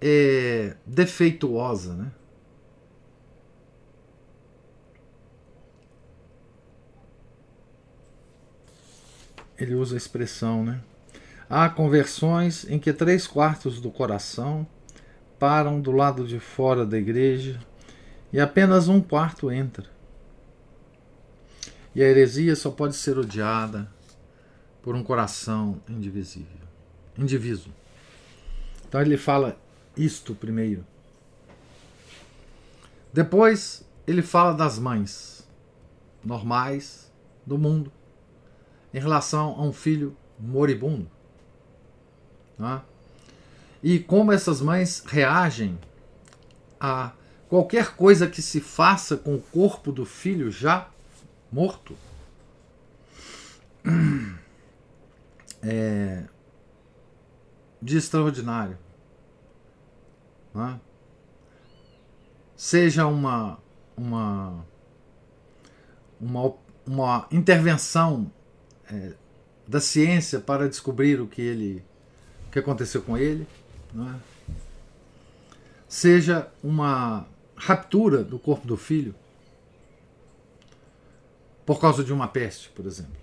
[0.00, 2.12] é defeituosa, né?
[9.58, 10.80] Ele usa a expressão, né?
[11.48, 14.66] Há conversões em que três quartos do coração
[15.38, 17.60] param do lado de fora da igreja
[18.32, 19.91] e apenas um quarto entra.
[21.94, 23.90] E a heresia só pode ser odiada
[24.82, 26.66] por um coração indivisível,
[27.18, 27.70] indiviso.
[28.88, 29.58] Então ele fala
[29.96, 30.84] isto primeiro.
[33.12, 35.48] Depois ele fala das mães
[36.24, 37.12] normais
[37.46, 37.92] do mundo
[38.92, 41.10] em relação a um filho moribundo.
[42.58, 42.80] Né?
[43.82, 45.78] E como essas mães reagem
[46.80, 47.12] a
[47.48, 50.91] qualquer coisa que se faça com o corpo do filho já
[51.52, 51.96] morto.
[55.64, 56.24] É,
[57.80, 58.76] de extraordinário.
[60.52, 60.80] Né?
[62.56, 63.60] Seja uma,
[63.96, 64.66] uma,
[66.20, 68.28] uma, uma intervenção
[68.90, 69.12] é,
[69.68, 71.84] da ciência para descobrir o que ele
[72.48, 73.46] o que aconteceu com ele,
[73.94, 74.20] né?
[75.88, 77.26] seja uma
[77.56, 79.14] raptura do corpo do filho
[81.64, 83.16] por causa de uma peste, por exemplo.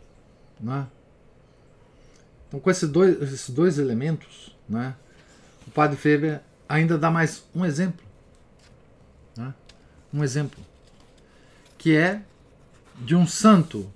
[0.60, 0.88] Né?
[2.48, 4.96] Então, com esses dois, esses dois elementos, né,
[5.68, 8.06] o padre Feber ainda dá mais um exemplo.
[9.36, 9.54] Né?
[10.14, 10.60] Um exemplo.
[11.78, 12.24] Que é
[12.98, 13.92] de um santo,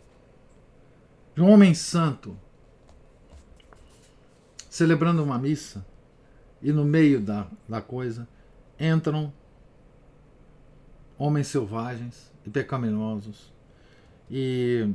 [1.36, 2.38] de um homem santo,
[4.70, 5.86] celebrando uma missa,
[6.62, 8.28] e no meio da, da coisa
[8.80, 9.34] entram
[11.18, 13.53] homens selvagens e pecaminosos
[14.36, 14.92] e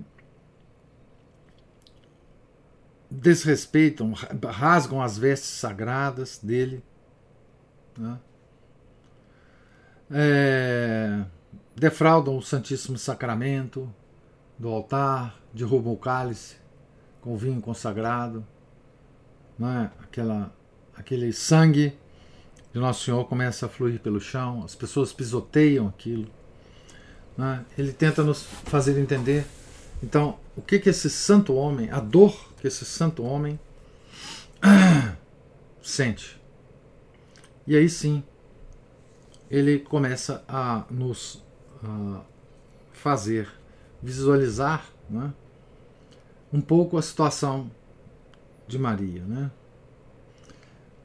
[3.08, 4.12] desrespeitam,
[4.50, 6.82] rasgam as vestes sagradas dele,
[7.96, 8.18] né?
[10.10, 11.24] é,
[11.76, 13.88] defraudam o Santíssimo Sacramento
[14.58, 16.56] do altar, derrubam o cálice
[17.20, 18.44] com vinho consagrado,
[19.56, 19.92] né?
[20.00, 20.52] Aquela,
[20.96, 21.96] aquele sangue
[22.72, 26.28] de Nosso Senhor começa a fluir pelo chão, as pessoas pisoteiam aquilo.
[27.38, 27.64] Né?
[27.78, 29.46] Ele tenta nos fazer entender.
[30.02, 33.58] Então, o que que esse santo homem, a dor que esse santo homem
[35.80, 36.36] sente.
[37.64, 38.24] E aí sim,
[39.48, 41.42] ele começa a nos
[41.82, 42.22] a
[42.92, 43.48] fazer
[44.02, 45.32] visualizar né,
[46.52, 47.70] um pouco a situação
[48.66, 49.22] de Maria.
[49.22, 49.50] Né?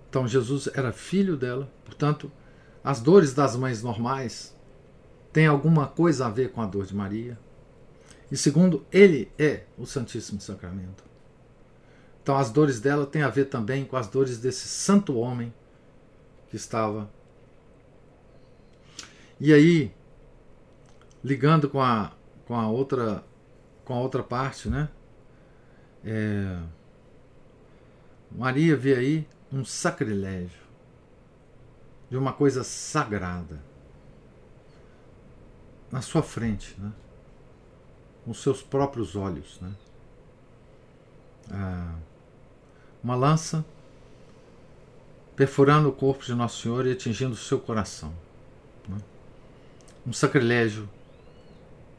[0.10, 2.32] Então, Jesus era filho dela, portanto,
[2.84, 4.53] as dores das mães normais
[5.34, 7.38] têm alguma coisa a ver com a dor de Maria.
[8.32, 11.04] E segundo, ele é o Santíssimo Sacramento.
[12.22, 15.54] Então as dores dela têm a ver também com as dores desse santo homem
[16.50, 17.10] que estava.
[19.40, 19.92] E aí,
[21.24, 22.14] ligando com a,
[22.46, 23.24] com a outra
[23.84, 24.88] com a outra parte, né?
[26.06, 26.58] É,
[28.32, 30.62] Maria vê aí um sacrilégio
[32.10, 33.73] de uma coisa sagrada
[35.94, 36.91] na sua frente, né?
[38.26, 39.60] com seus próprios olhos.
[39.62, 39.72] Né?
[41.52, 41.94] Ah,
[43.04, 43.64] uma lança
[45.36, 48.12] perfurando o corpo de Nosso Senhor e atingindo o seu coração.
[48.89, 48.98] Né?
[50.08, 50.89] Um sacrilégio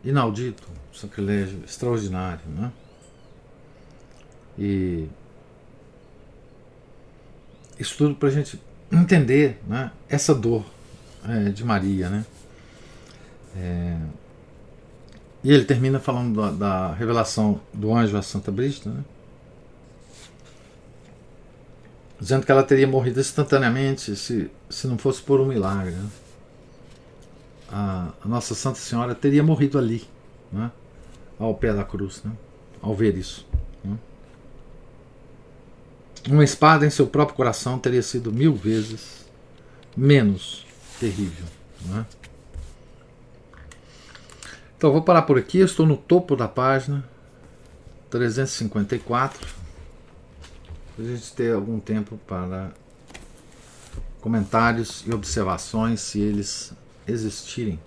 [0.02, 2.44] inaudito, um sacrilégio extraordinário.
[2.48, 2.72] Né?
[4.58, 5.08] E
[7.78, 10.66] isso tudo para a gente entender né, essa dor
[11.28, 12.10] é, de Maria.
[12.10, 12.26] Né?
[13.56, 13.96] É,
[15.44, 19.04] e ele termina falando da, da, revelação do anjo a Santa Brígida, né?
[22.18, 25.92] dizendo que ela teria morrido instantaneamente se, se não fosse por um milagre.
[25.92, 26.08] Né?
[27.70, 30.08] A, a, Nossa Santa Senhora teria morrido ali,
[30.50, 30.72] né?
[31.38, 32.32] ao pé da cruz, né?
[32.80, 33.46] ao ver isso.
[33.84, 33.98] Né?
[36.30, 39.26] Uma espada em seu próprio coração teria sido mil vezes
[39.94, 40.64] menos
[40.98, 41.44] terrível.
[41.84, 42.06] Né?
[44.76, 47.04] Então vou parar por aqui, estou no topo da página
[48.10, 49.64] 354
[50.98, 52.70] a gente ter algum tempo para
[54.20, 56.72] comentários e observações, se eles
[57.06, 57.80] existirem.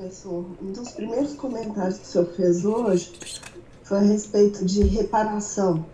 [0.00, 3.12] Professor, um dos primeiros comentários que o senhor fez hoje
[3.82, 5.84] foi a respeito de reparação.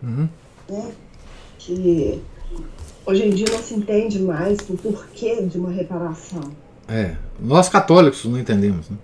[0.00, 0.28] Uhum
[0.68, 0.92] né?
[1.58, 2.22] Que
[3.04, 6.52] hoje em dia não se entende mais o porquê de uma reparação.
[6.86, 8.96] É, nós católicos não entendemos, né?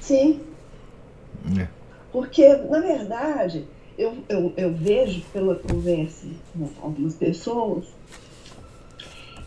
[0.00, 0.40] Sim.
[1.58, 1.68] É.
[2.10, 3.66] Porque, na verdade,
[3.98, 7.84] eu, eu, eu vejo pela conversa com algumas pessoas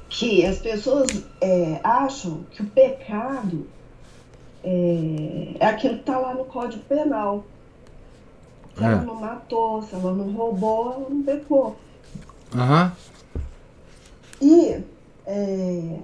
[0.07, 1.07] que as pessoas
[1.41, 3.67] é, acham que o pecado
[4.63, 7.43] é, é aquilo que está lá no Código Penal.
[8.75, 8.87] Se é.
[8.87, 11.75] ela não matou, se ela não roubou, ela não pecou.
[12.53, 12.91] Uhum.
[14.41, 14.83] E
[15.25, 15.99] é,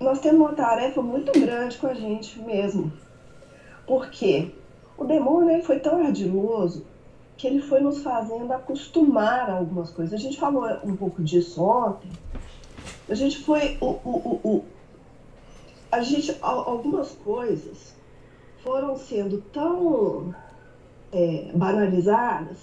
[0.00, 2.92] nós temos uma tarefa muito grande com a gente mesmo.
[3.86, 4.50] Porque
[4.96, 6.84] o demônio ele foi tão ardiloso
[7.36, 10.14] que ele foi nos fazendo acostumar a algumas coisas.
[10.14, 12.10] A gente falou um pouco disso ontem.
[13.08, 13.76] A gente foi.
[13.80, 14.64] O, o, o,
[15.92, 17.94] a gente, algumas coisas
[18.62, 20.34] foram sendo tão
[21.12, 22.56] é, banalizadas,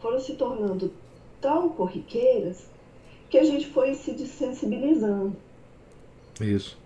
[0.00, 0.92] foram se tornando
[1.40, 2.66] tão corriqueiras,
[3.30, 5.34] que a gente foi se desensibilizando.
[6.38, 6.76] Isso.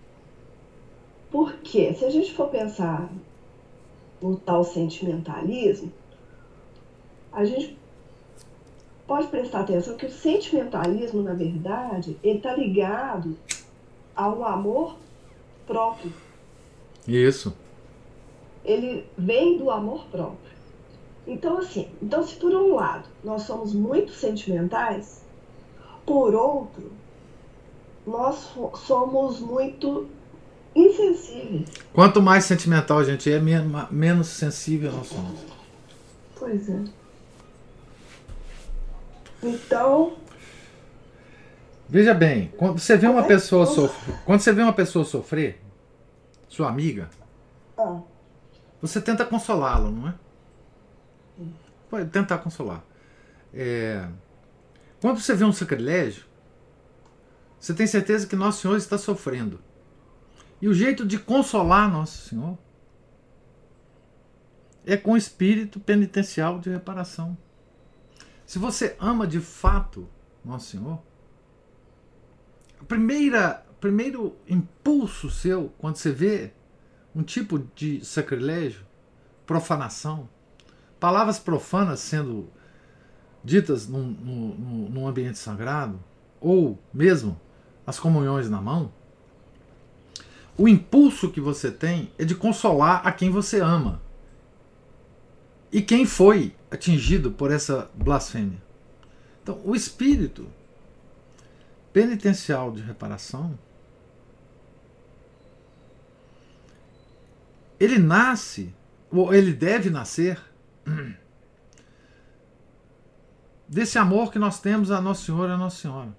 [1.29, 3.09] Porque, se a gente for pensar
[4.21, 5.91] no tal sentimentalismo,
[7.31, 7.77] a gente
[9.05, 13.37] pode prestar atenção que o sentimentalismo, na verdade, ele está ligado
[14.15, 14.95] ao amor
[15.69, 16.11] próprio.
[17.07, 17.55] Isso.
[18.65, 20.49] Ele vem do amor próprio.
[21.27, 25.21] Então, assim, então se por um lado nós somos muito sentimentais,
[26.05, 26.91] por outro,
[28.05, 28.49] nós
[28.87, 30.09] somos muito
[30.75, 31.69] insensíveis.
[31.93, 33.39] Quanto mais sentimental a gente é,
[33.91, 35.39] menos sensível nós somos.
[36.35, 36.83] Pois é.
[39.43, 40.13] Então.
[41.89, 45.59] Veja bem, quando você vê uma pessoa sofrer, quando você vê uma pessoa sofrer,
[46.47, 47.09] sua amiga,
[47.75, 48.01] ah.
[48.79, 50.13] você tenta consolá-la, não é?
[51.89, 52.83] Pode tentar consolar.
[53.51, 54.07] É,
[55.01, 56.25] quando você vê um sacrilégio,
[57.59, 59.59] você tem certeza que Nosso Senhor está sofrendo.
[60.61, 62.55] E o jeito de consolar Nosso Senhor
[64.85, 67.35] é com o espírito penitencial de reparação.
[68.45, 70.07] Se você ama de fato
[70.45, 71.08] Nosso Senhor,
[72.87, 76.51] primeira, primeiro impulso seu, quando você vê
[77.15, 78.85] um tipo de sacrilégio,
[79.45, 80.29] profanação,
[80.99, 82.49] palavras profanas sendo
[83.43, 85.99] ditas num, num, num ambiente sagrado,
[86.39, 87.39] ou mesmo
[87.85, 88.91] as comunhões na mão,
[90.57, 94.01] o impulso que você tem é de consolar a quem você ama.
[95.71, 98.61] E quem foi atingido por essa blasfêmia?
[99.41, 100.47] Então, o espírito
[101.91, 103.57] penitencial de reparação
[107.79, 108.75] ele nasce,
[109.09, 110.39] ou ele deve nascer,
[113.67, 116.15] desse amor que nós temos a Nosso Senhor e a Nossa Senhora.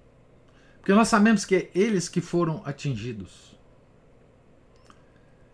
[0.79, 3.55] Porque nós sabemos que é eles que foram atingidos.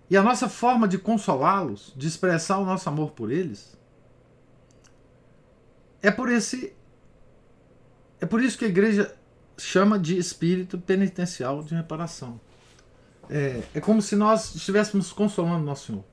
[0.10, 3.78] E a nossa forma de consolá-los, de expressar o nosso amor por eles,
[6.02, 6.74] é por esse
[8.22, 9.17] é por isso que a igreja
[9.58, 12.40] chama de espírito penitencial de reparação.
[13.30, 16.04] É, é como se nós estivéssemos consolando nosso Senhor.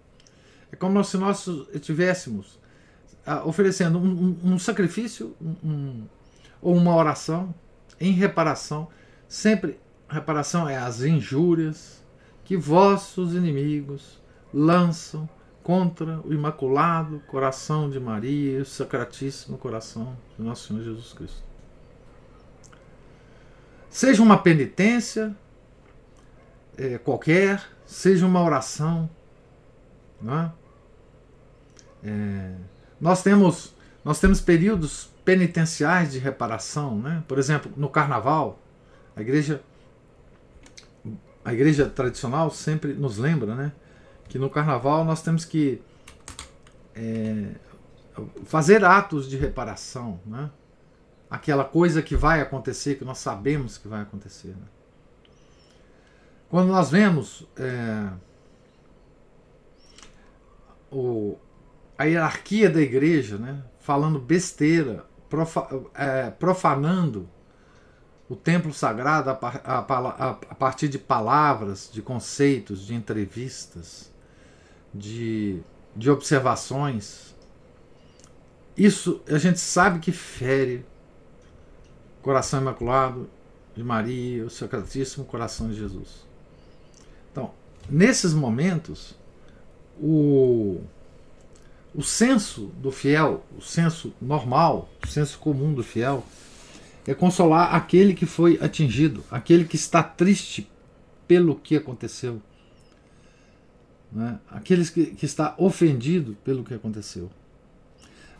[0.72, 2.58] É como se nós estivéssemos
[3.24, 6.04] ah, oferecendo um, um, um sacrifício um,
[6.60, 7.54] ou uma oração
[8.00, 8.88] em reparação.
[9.28, 9.78] Sempre
[10.08, 12.02] reparação é as injúrias
[12.44, 14.20] que vossos inimigos
[14.52, 15.28] lançam
[15.62, 21.53] contra o Imaculado Coração de Maria e o Sacratíssimo Coração de Nosso Senhor Jesus Cristo.
[23.94, 25.36] Seja uma penitência
[26.76, 29.08] é, qualquer, seja uma oração,
[30.20, 30.52] não é?
[32.02, 32.54] É,
[33.00, 33.72] nós temos
[34.04, 37.22] nós temos períodos penitenciais de reparação, né?
[37.28, 38.58] Por exemplo, no Carnaval,
[39.14, 39.62] a igreja
[41.44, 43.70] a igreja tradicional sempre nos lembra, né?
[44.28, 45.80] que no carnaval nós temos que
[46.96, 47.52] é,
[48.46, 50.50] fazer atos de reparação, né?
[51.30, 54.48] Aquela coisa que vai acontecer, que nós sabemos que vai acontecer.
[54.48, 54.66] Né?
[56.48, 58.10] Quando nós vemos é,
[60.90, 61.36] o,
[61.98, 67.28] a hierarquia da igreja né, falando besteira, profa, é, profanando
[68.28, 74.12] o templo sagrado a, a, a, a partir de palavras, de conceitos, de entrevistas,
[74.94, 75.60] de,
[75.94, 77.34] de observações,
[78.76, 80.84] isso a gente sabe que fere
[82.24, 83.28] coração imaculado
[83.76, 86.24] de Maria, o Sacratíssimo Coração de Jesus.
[87.30, 87.52] Então,
[87.88, 89.14] nesses momentos,
[90.00, 90.80] o,
[91.94, 96.24] o senso do fiel, o senso normal, o senso comum do fiel,
[97.06, 100.68] é consolar aquele que foi atingido, aquele que está triste
[101.28, 102.40] pelo que aconteceu
[104.14, 104.38] né?
[104.48, 107.28] aqueles que, que está ofendido pelo que aconteceu.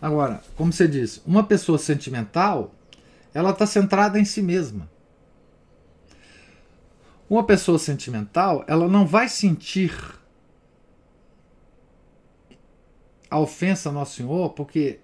[0.01, 2.73] Agora, como você disse, uma pessoa sentimental,
[3.35, 4.89] ela está centrada em si mesma.
[7.29, 9.93] Uma pessoa sentimental, ela não vai sentir
[13.29, 15.01] a ofensa a Nosso Senhor, porque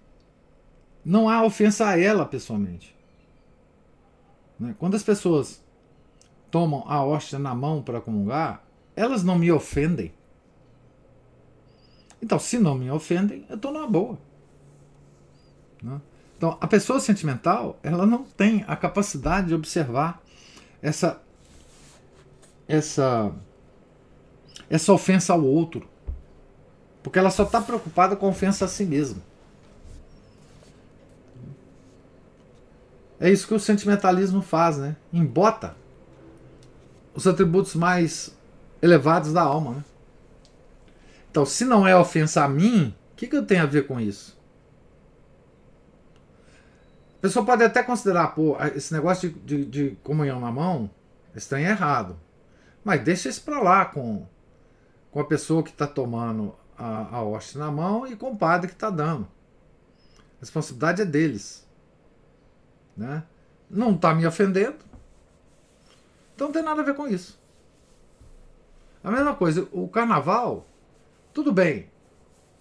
[1.05, 2.95] não há ofensa a ela pessoalmente.
[4.59, 4.77] Né?
[4.79, 5.61] Quando as pessoas
[6.51, 8.65] tomam a hóstia na mão para comungar,
[8.95, 10.13] elas não me ofendem.
[12.23, 14.19] Então, se não me ofendem, eu estou numa boa.
[15.83, 16.01] Né?
[16.41, 20.23] Então, a pessoa sentimental, ela não tem a capacidade de observar
[20.81, 21.21] essa
[22.67, 23.31] essa
[24.71, 25.87] essa ofensa ao outro,
[27.03, 29.21] porque ela só está preocupada com a ofensa a si mesma.
[33.21, 34.97] É isso que o sentimentalismo faz, né?
[35.13, 35.77] Embota
[37.15, 38.35] os atributos mais
[38.81, 39.73] elevados da alma.
[39.73, 39.85] Né?
[41.31, 44.01] Então, se não é ofensa a mim, o que, que eu tenho a ver com
[44.01, 44.40] isso?
[47.21, 50.91] A pessoa pode até considerar, pô, esse negócio de, de, de comunhão na mão,
[51.47, 52.19] trem é errado.
[52.83, 54.27] Mas deixa isso para lá com,
[55.11, 58.69] com a pessoa que está tomando a, a hóstia na mão e com o padre
[58.69, 59.29] que está dando.
[60.37, 61.69] A responsabilidade é deles.
[62.97, 63.23] Né?
[63.69, 64.79] Não está me ofendendo.
[66.35, 67.39] Então não tem nada a ver com isso.
[69.05, 70.67] A mesma coisa, o carnaval,
[71.35, 71.91] tudo bem.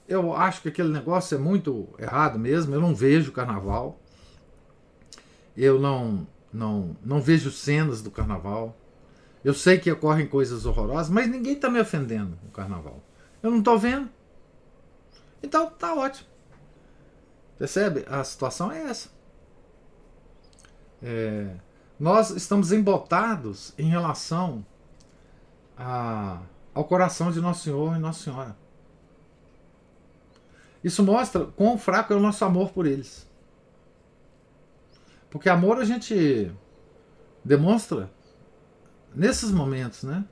[0.05, 2.75] Eu acho que aquele negócio é muito errado mesmo.
[2.75, 3.97] Eu não vejo carnaval.
[5.61, 8.73] Eu não, não, não vejo cenas do carnaval.
[9.43, 13.03] Eu sei que ocorrem coisas horrorosas, mas ninguém está me ofendendo no carnaval.
[13.43, 14.09] Eu não estou vendo.
[15.43, 16.29] Então tá ótimo.
[17.57, 18.05] Percebe?
[18.07, 19.09] A situação é essa.
[21.03, 21.55] É,
[21.99, 24.65] nós estamos embotados em relação
[25.77, 26.41] a,
[26.73, 28.55] ao coração de Nosso Senhor e Nossa Senhora.
[30.81, 33.28] Isso mostra quão fraco é o nosso amor por eles.
[35.29, 36.51] Porque amor a gente
[37.43, 38.09] demonstra
[39.13, 40.25] nesses momentos, né?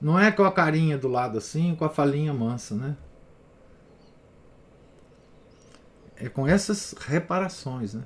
[0.00, 2.96] Não é com a carinha do lado assim, com a falinha mansa, né?
[6.16, 8.02] É com essas reparações, né?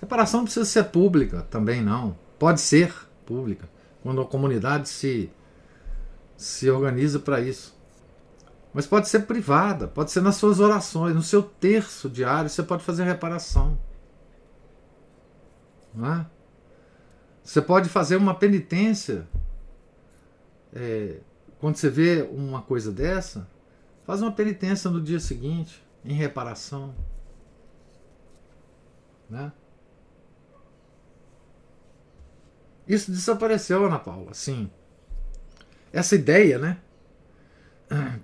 [0.00, 2.16] Reparação precisa ser pública também, não.
[2.38, 2.94] Pode ser
[3.26, 3.68] pública,
[4.02, 5.30] quando a comunidade se,
[6.36, 7.78] se organiza para isso.
[8.72, 12.82] Mas pode ser privada, pode ser nas suas orações, no seu terço diário, você pode
[12.82, 13.76] fazer reparação.
[15.96, 16.26] É?
[17.42, 19.26] Você pode fazer uma penitência.
[20.72, 21.18] É,
[21.58, 23.48] quando você vê uma coisa dessa,
[24.04, 26.94] faz uma penitência no dia seguinte, em reparação.
[29.28, 29.52] Né?
[32.86, 34.70] Isso desapareceu, Ana Paula, sim.
[35.92, 36.80] Essa ideia, né?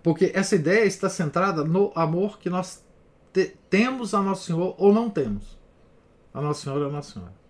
[0.03, 2.85] Porque essa ideia está centrada no amor que nós
[3.33, 5.59] te temos a Nosso Senhor ou não temos.
[6.33, 7.46] A Nosso Senhor e a Nossa Senhora.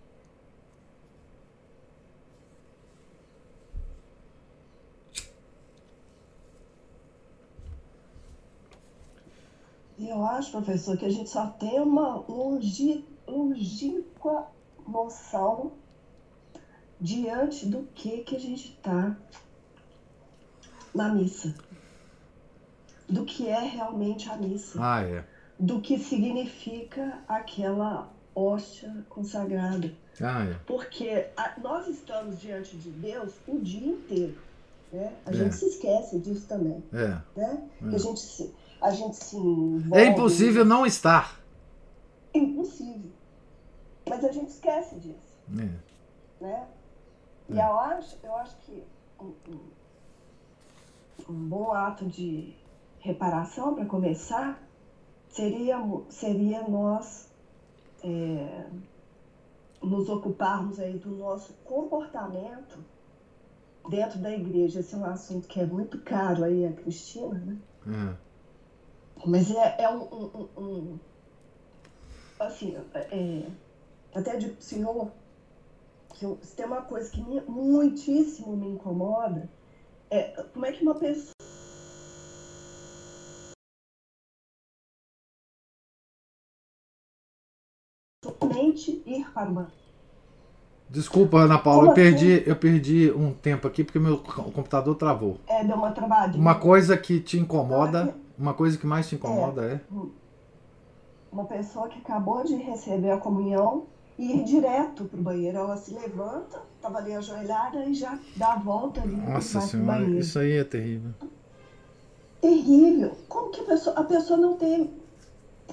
[9.99, 12.23] Eu acho, professor, que a gente só tem uma
[13.27, 14.47] longínqua
[14.87, 15.71] noção
[16.99, 19.17] diante do que que a gente está
[20.93, 21.55] na missa.
[23.09, 24.77] Do que é realmente a missa.
[24.81, 25.23] Ah, é.
[25.59, 29.91] Do que significa aquela hóstia consagrada.
[30.21, 30.53] Ah, é.
[30.65, 34.37] Porque a, nós estamos diante de Deus o dia inteiro.
[34.91, 35.13] Né?
[35.25, 35.33] A é.
[35.33, 36.83] gente se esquece disso também.
[36.93, 37.07] É.
[37.35, 37.69] Né?
[37.81, 37.95] É.
[37.95, 41.39] a gente se, a gente se envolve, É impossível não estar.
[42.33, 43.11] Impossível.
[44.07, 45.37] Mas a gente esquece disso.
[45.51, 46.43] É.
[46.43, 46.67] Né?
[47.49, 48.83] E eu acho, eu acho que
[49.19, 49.33] um,
[51.29, 52.53] um bom ato de
[52.99, 54.61] reparação, para começar,
[55.29, 55.77] seria,
[56.09, 57.29] seria nós
[58.03, 58.65] é,
[59.81, 62.79] nos ocuparmos aí do nosso comportamento
[63.89, 64.81] dentro da igreja.
[64.81, 67.57] Esse é um assunto que é muito caro aí a Cristina, né?
[67.85, 68.26] Hum.
[69.25, 70.99] Mas é, é um, um, um,
[72.39, 73.43] assim, é,
[74.13, 75.11] até de senhor,
[76.13, 79.49] que eu, se tem uma coisa que me, muitíssimo me incomoda,
[80.09, 81.33] é como é que uma pessoa
[88.23, 89.71] somente ir para uma
[90.89, 92.43] Desculpa, Ana Paula, eu perdi, assim?
[92.49, 95.37] eu perdi um tempo aqui porque meu computador travou.
[95.45, 96.39] É, deu uma travadinha.
[96.39, 99.81] Uma coisa que te incomoda, uma coisa que mais te incomoda é, é?
[101.31, 105.57] Uma pessoa que acabou de receber a comunhão e ir direto pro banheiro.
[105.57, 109.15] Ela se levanta, tava ali ajoelhada e já dá a volta ali.
[109.15, 111.11] Nossa senhora, isso aí é terrível.
[112.41, 113.11] Terrível.
[113.27, 114.93] Como que a pessoa, a pessoa não tem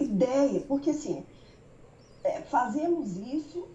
[0.01, 1.25] ideia, porque assim,
[2.23, 3.69] é, fazemos isso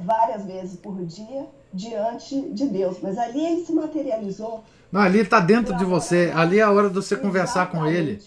[0.00, 4.62] várias vezes por dia diante de Deus, mas ali ele se materializou.
[4.92, 8.22] Não, ali está dentro de você, ali é a hora de você conversar com ele.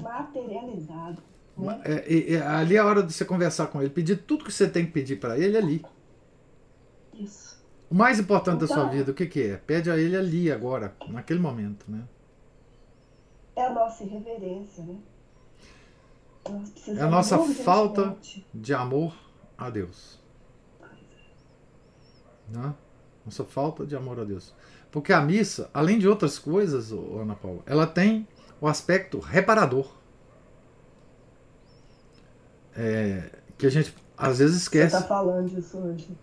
[0.00, 1.22] Materializado.
[1.56, 1.80] Né?
[1.84, 4.66] É, é, ali é a hora de você conversar com ele, pedir tudo que você
[4.66, 5.84] tem que pedir para ele ali.
[7.12, 7.58] Isso.
[7.90, 9.56] O mais importante então, da sua então, vida, o que, que é?
[9.56, 12.04] Pede a ele ali, agora, naquele momento, né?
[13.54, 14.96] É a nossa irreverência, né?
[16.96, 18.16] É a nossa falta
[18.54, 19.14] de amor
[19.58, 20.18] a Deus.
[22.48, 22.74] Né?
[23.24, 24.54] Nossa falta de amor a Deus.
[24.90, 28.26] Porque a missa, além de outras coisas, Ana Paula, ela tem
[28.60, 29.92] o aspecto reparador.
[32.74, 34.90] É, que a gente às vezes esquece.
[34.90, 36.16] Você está falando disso hoje.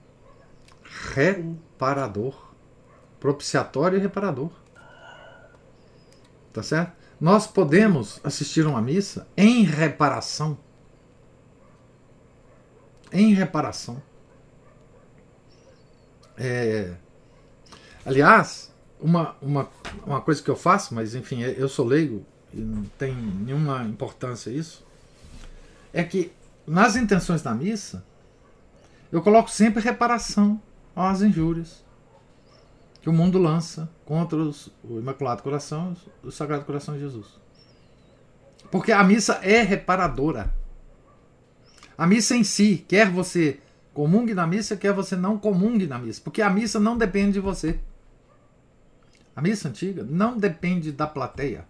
[1.14, 2.54] Reparador.
[3.20, 4.52] Propiciatório e reparador.
[6.52, 6.94] Tá certo?
[7.20, 10.58] Nós podemos assistir uma missa em reparação.
[13.12, 14.02] Em reparação.
[16.38, 16.96] É,
[18.06, 19.70] aliás, uma, uma,
[20.06, 24.50] uma coisa que eu faço, mas enfim, eu sou leigo e não tem nenhuma importância
[24.50, 24.86] isso,
[25.92, 26.32] é que
[26.66, 28.04] nas intenções da missa
[29.12, 30.62] eu coloco sempre reparação
[30.96, 31.84] às injúrias
[33.02, 37.28] que o mundo lança contra os, o Imaculado Coração e o Sagrado Coração de Jesus.
[38.72, 40.54] Porque a missa é reparadora.
[41.96, 43.60] A missa em si, quer você
[43.94, 46.20] comungue na missa, quer você não comungue na missa.
[46.24, 47.80] Porque a missa não depende de você.
[49.36, 51.68] A missa antiga não depende da plateia.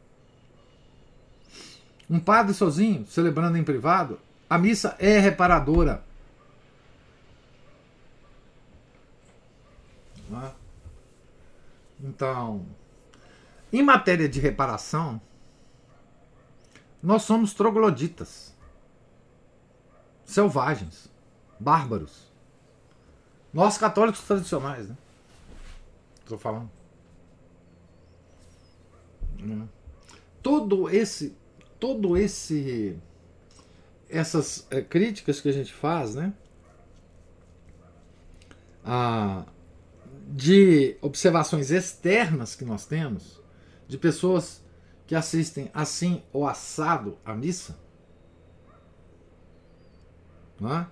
[2.09, 6.03] Um padre sozinho, celebrando em privado, a missa é reparadora.
[10.32, 10.51] É?
[12.01, 12.66] Então,
[13.74, 15.20] em matéria de reparação,
[17.01, 18.53] nós somos trogloditas,
[20.26, 21.09] selvagens,
[21.59, 22.32] bárbaros.
[23.53, 24.97] Nós católicos tradicionais, né?
[26.20, 26.74] Estou falando.
[29.39, 29.67] Né?
[30.41, 31.36] Todo esse,
[31.79, 32.97] todo esse,
[34.09, 36.33] essas é, críticas que a gente faz, né?
[38.83, 39.45] A,
[40.27, 43.41] de observações externas que nós temos,
[43.88, 44.63] de pessoas
[45.07, 47.77] que assistem assim ou assado à missa,
[50.59, 50.88] não é?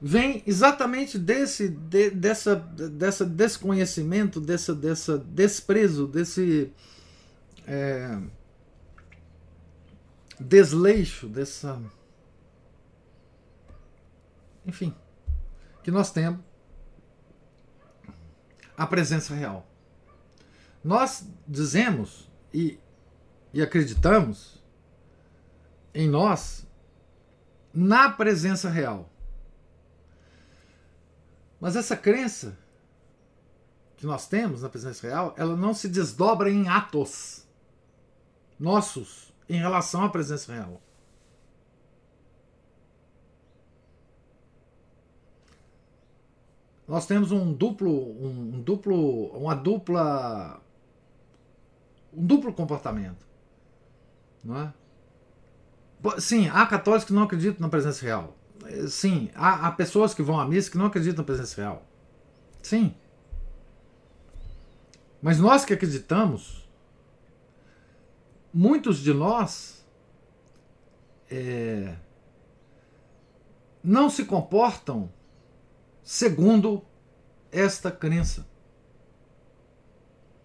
[0.00, 6.72] Vem exatamente desse, de, dessa, dessa desconhecimento, dessa, dessa desprezo, desse
[7.66, 8.20] é,
[10.38, 11.80] desleixo, dessa.
[14.64, 14.94] Enfim,
[15.82, 16.40] que nós temos
[18.76, 19.66] a presença real.
[20.84, 22.78] Nós dizemos e,
[23.52, 24.62] e acreditamos
[25.92, 26.66] em nós
[27.74, 29.07] na presença real.
[31.60, 32.56] Mas essa crença
[33.96, 37.44] que nós temos na presença real, ela não se desdobra em atos
[38.58, 40.80] nossos em relação à presença real.
[46.88, 50.58] nós temos um duplo, um, duplo, uma dupla,
[52.14, 53.26] um duplo comportamento,
[54.42, 54.72] não é?
[56.18, 58.34] Sim, há católicos que não acreditam na presença real.
[58.88, 61.86] Sim, há, há pessoas que vão à missa que não acreditam na presença real.
[62.62, 62.94] Sim.
[65.22, 66.68] Mas nós que acreditamos,
[68.52, 69.84] muitos de nós
[71.30, 71.96] é,
[73.82, 75.10] não se comportam
[76.02, 76.82] segundo
[77.50, 78.46] esta crença.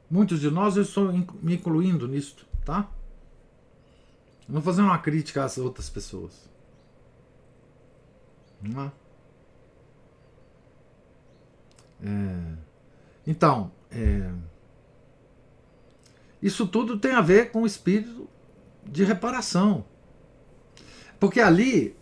[0.10, 2.90] Muitos de nós, eu estou me incluindo nisto, tá?
[4.48, 6.53] Não fazendo uma crítica às outras pessoas.
[8.64, 8.92] Não é?
[12.06, 12.58] É,
[13.26, 14.32] então, é,
[16.42, 18.28] isso tudo tem a ver com o espírito
[18.84, 19.86] de reparação.
[21.20, 21.96] Porque ali,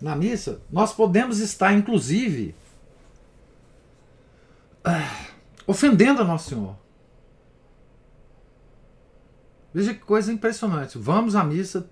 [0.00, 2.54] na missa, nós podemos estar, inclusive,
[4.84, 5.28] ah,
[5.66, 6.76] ofendendo a Nosso Senhor.
[9.72, 10.98] Veja que coisa impressionante.
[10.98, 11.90] Vamos à missa,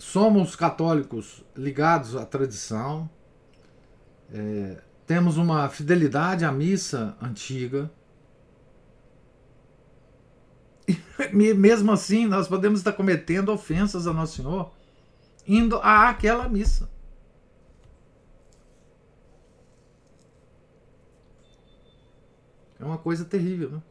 [0.00, 3.08] somos católicos ligados à tradição,
[4.32, 7.90] é, temos uma fidelidade à missa antiga.
[11.32, 14.72] E mesmo assim, nós podemos estar cometendo ofensas a Nosso Senhor
[15.46, 16.88] indo àquela missa.
[22.80, 23.82] É uma coisa terrível, né?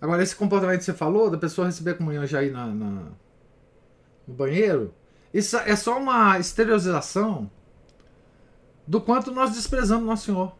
[0.00, 3.12] Agora, esse comportamento que você falou, da pessoa receber a comunhão já ir na, na,
[4.26, 4.94] no banheiro,
[5.32, 7.50] isso é só uma exteriorização
[8.86, 10.52] do quanto nós desprezamos Nosso Senhor.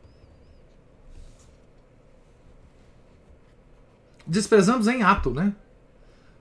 [4.27, 5.55] Desprezamos em ato, né?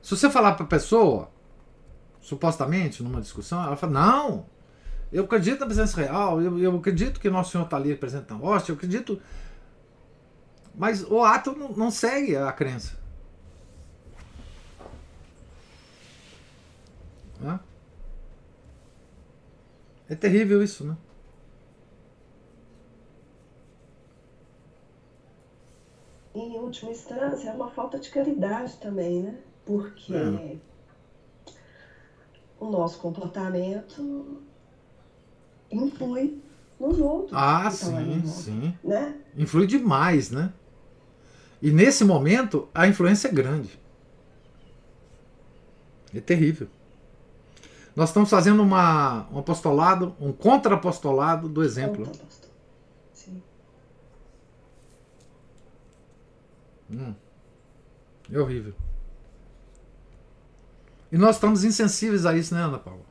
[0.01, 1.29] Se você falar para a pessoa,
[2.21, 4.45] supostamente, numa discussão, ela fala: Não,
[5.11, 8.39] eu acredito na presença real, eu, eu acredito que Nosso Senhor está ali presente na
[8.39, 9.19] eu acredito.
[10.73, 13.00] Mas o ato não, não segue a crença.
[20.09, 20.97] É terrível isso, né?
[26.35, 29.37] Em última instância, é uma falta de caridade também, né?
[29.65, 30.57] Porque é.
[32.59, 34.41] o nosso comportamento
[35.71, 36.41] influi
[36.79, 37.31] nos outros.
[37.33, 38.77] Ah, sim, sim.
[38.83, 39.15] Né?
[39.37, 40.51] Influi demais, né?
[41.61, 43.79] E nesse momento, a influência é grande.
[46.13, 46.67] É terrível.
[47.95, 52.09] Nós estamos fazendo uma, um apostolado, um contra-apostolado do exemplo.
[53.13, 53.41] Sim.
[56.89, 57.13] Hum.
[58.31, 58.73] É horrível.
[61.11, 63.01] E nós estamos insensíveis a isso, né, Ana Paula?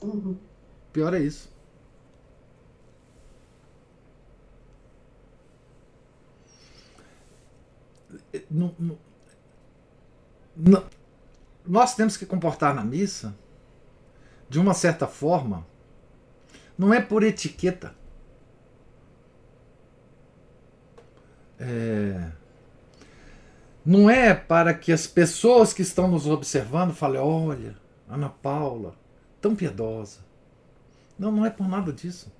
[0.00, 0.36] Uhum.
[0.92, 1.50] Pior é isso.
[8.50, 8.98] Não, não,
[10.56, 10.84] não,
[11.66, 13.34] nós temos que comportar na missa
[14.48, 15.66] de uma certa forma,
[16.78, 17.94] não é por etiqueta.
[21.58, 22.30] É,
[23.84, 27.76] não é para que as pessoas que estão nos observando falem: olha,
[28.08, 28.94] Ana Paula,
[29.40, 30.20] tão piedosa.
[31.18, 32.30] Não, não é por nada disso.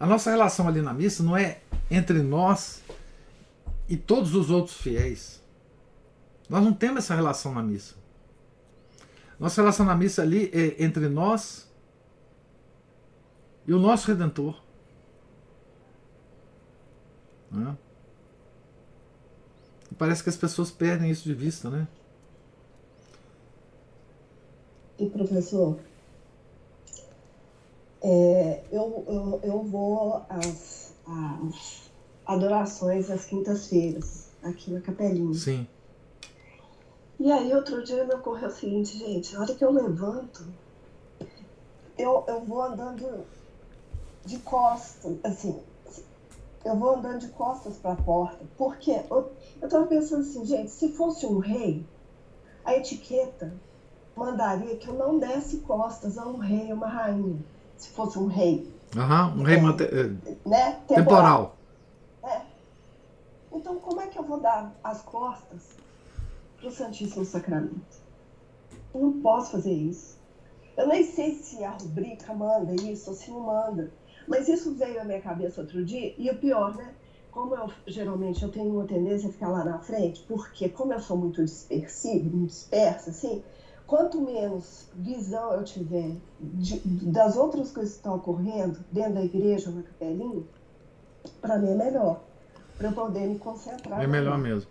[0.00, 2.82] A nossa relação ali na missa não é entre nós
[3.88, 5.42] e todos os outros fiéis.
[6.48, 7.94] Nós não temos essa relação na missa.
[9.38, 11.68] Nossa relação na missa ali é entre nós
[13.66, 14.60] e o nosso Redentor.
[17.50, 17.76] Né?
[19.90, 21.86] E parece que as pessoas perdem isso de vista, né?
[24.98, 25.78] E professor,
[28.02, 31.90] é, eu, eu, eu vou às, às
[32.26, 35.34] adorações às quintas-feiras, aqui na Capelinha.
[35.34, 35.66] Sim.
[37.18, 40.46] E aí outro dia me ocorreu o seguinte, gente, a hora que eu levanto,
[41.98, 43.26] eu, eu vou andando
[44.24, 45.60] de costas, assim,
[46.64, 50.70] eu vou andando de costas para a porta, porque eu, eu tava pensando assim, gente,
[50.70, 51.84] se fosse um rei,
[52.64, 53.52] a etiqueta
[54.14, 57.44] mandaria que eu não desse costas a um rei uma rainha,
[57.76, 58.72] se fosse um rei.
[58.94, 60.80] Uhum, um rei é, né?
[60.86, 60.86] temporal.
[60.86, 61.56] temporal.
[62.22, 62.42] É.
[63.52, 65.78] Então como é que eu vou dar as costas
[66.58, 68.02] para o Santíssimo Sacramento.
[68.94, 70.18] Eu não posso fazer isso.
[70.76, 73.92] Eu nem sei se a rubrica manda isso ou se não manda.
[74.26, 76.94] Mas isso veio à minha cabeça outro dia, e o pior, né?
[77.30, 81.00] Como eu geralmente eu tenho uma tendência a ficar lá na frente, porque como eu
[81.00, 83.42] sou muito dispersiva, muito dispersa, assim,
[83.86, 86.78] quanto menos visão eu tiver de,
[87.10, 90.42] das outras coisas que estão ocorrendo dentro da igreja ou na capelinha,
[91.40, 92.20] para mim é melhor.
[92.76, 94.02] Para eu poder me concentrar.
[94.02, 94.70] É melhor mesmo.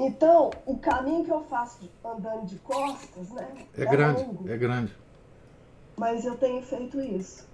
[0.00, 3.66] Então, o caminho que eu faço andando de costas, né?
[3.76, 4.96] É, é grande, longo, é grande.
[5.96, 7.48] Mas eu tenho feito isso.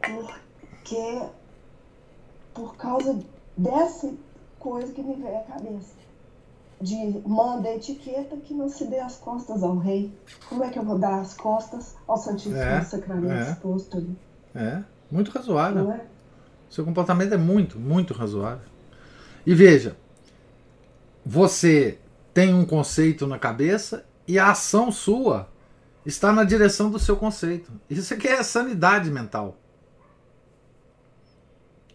[0.00, 1.22] Porque
[2.54, 3.18] por causa
[3.56, 4.14] dessa
[4.60, 5.98] coisa que me veio à cabeça.
[6.80, 10.16] De manda etiqueta que não se dê as costas ao rei.
[10.48, 14.16] Como é que eu vou dar as costas ao Santíssimo é, Sacramento é, exposto ali?
[14.54, 15.84] É, muito razoável.
[15.84, 16.06] Não é?
[16.70, 18.66] Seu comportamento é muito, muito razoável.
[19.44, 19.96] E veja,
[21.30, 21.96] você
[22.34, 25.48] tem um conceito na cabeça e a ação sua
[26.04, 27.70] está na direção do seu conceito.
[27.88, 29.56] Isso aqui é sanidade mental.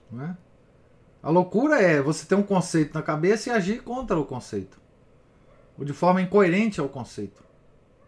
[0.09, 0.37] Não é?
[1.21, 4.79] A loucura é você ter um conceito na cabeça e agir contra o conceito.
[5.77, 7.43] Ou de forma incoerente ao conceito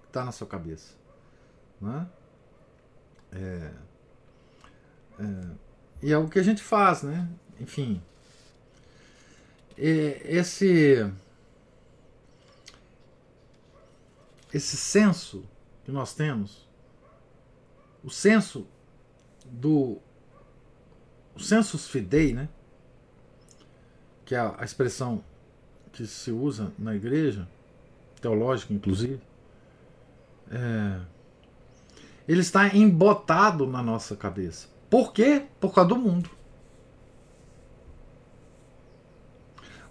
[0.03, 0.93] que está na sua cabeça.
[1.81, 2.07] Não é?
[3.33, 3.71] É,
[5.19, 5.25] é,
[6.03, 7.27] e é o que a gente faz, né?
[7.59, 8.01] Enfim,
[9.77, 11.11] esse
[14.53, 15.45] esse senso
[15.83, 16.67] que nós temos,
[18.03, 18.65] o senso
[19.45, 19.99] do
[21.35, 22.49] o sensus fidei, né?
[24.25, 25.23] Que é a, expressão
[25.93, 27.47] que se usa na igreja,
[28.19, 29.21] teológica inclusive,
[30.51, 30.99] é,
[32.27, 34.67] ele está embotado na nossa cabeça.
[34.89, 35.45] Por quê?
[35.59, 36.29] Por causa do mundo.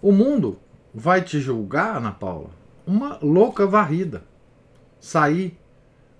[0.01, 0.59] O mundo
[0.93, 2.49] vai te julgar, Ana Paula,
[2.85, 4.23] uma louca varrida.
[4.99, 5.59] Sair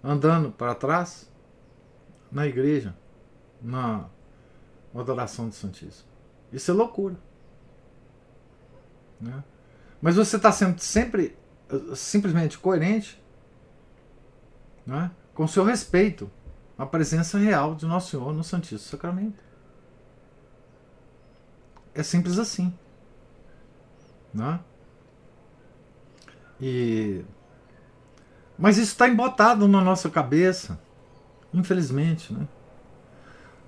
[0.03, 1.29] andando para trás
[2.31, 2.95] na igreja,
[3.61, 4.05] na
[4.93, 6.07] adoração do Santíssimo.
[6.51, 7.15] Isso é loucura.
[9.19, 9.43] Né?
[10.01, 11.35] Mas você está sendo sempre
[11.95, 13.21] simplesmente coerente
[14.85, 15.11] né?
[15.33, 16.31] com seu respeito
[16.77, 19.43] à presença real de Nosso Senhor no Santíssimo Sacramento.
[21.93, 22.73] É simples assim.
[24.33, 24.59] Né?
[26.59, 27.23] E...
[28.57, 30.79] Mas isso está embotado na nossa cabeça,
[31.53, 32.33] infelizmente.
[32.33, 32.47] Né?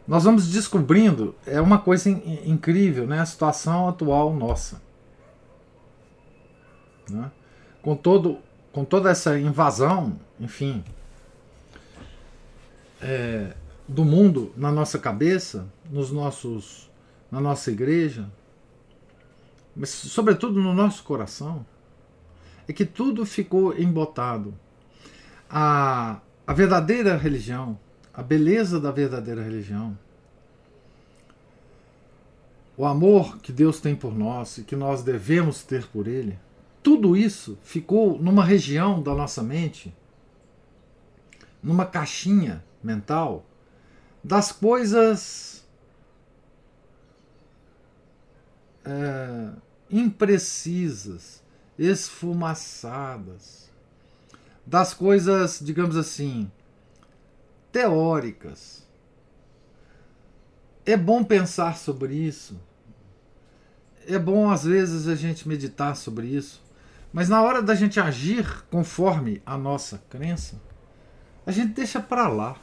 [0.07, 3.20] Nós vamos descobrindo, é uma coisa in incrível, né?
[3.20, 4.82] a situação atual nossa.
[7.10, 7.32] Né?
[7.82, 8.39] Com, todo,
[8.72, 10.84] com toda essa invasão, enfim,
[13.01, 13.53] é,
[13.88, 16.89] do mundo na nossa cabeça, nos nossos,
[17.32, 18.30] na nossa igreja,
[19.80, 21.66] mas sobretudo no nosso coração,
[22.68, 24.54] é que tudo ficou embotado.
[25.50, 27.80] A, a verdadeira religião,
[28.14, 29.98] a beleza da verdadeira religião,
[32.76, 36.38] o amor que Deus tem por nós e que nós devemos ter por Ele,
[36.84, 39.96] tudo isso ficou numa região da nossa mente,
[41.64, 43.46] numa caixinha mental,
[44.22, 45.66] das coisas
[48.84, 49.50] é,
[49.90, 51.44] imprecisas,
[51.78, 53.70] esfumaçadas,
[54.66, 56.52] das coisas, digamos assim,
[57.72, 58.88] teóricas.
[60.86, 62.60] É bom pensar sobre isso.
[64.08, 66.62] É bom, às vezes, a gente meditar sobre isso.
[67.12, 70.60] Mas na hora da gente agir conforme a nossa crença,
[71.46, 72.56] a gente deixa para lá.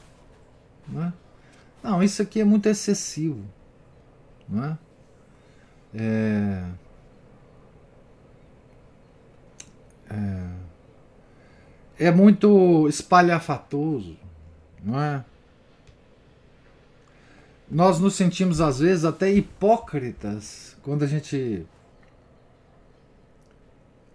[0.87, 1.11] Né?
[1.83, 3.43] Não, isso aqui é muito excessivo.
[4.47, 4.77] Né?
[5.93, 6.65] É,
[10.09, 14.17] é, é muito espalhafatoso.
[14.83, 15.23] Não é?
[17.69, 21.65] Nós nos sentimos às vezes até hipócritas quando a gente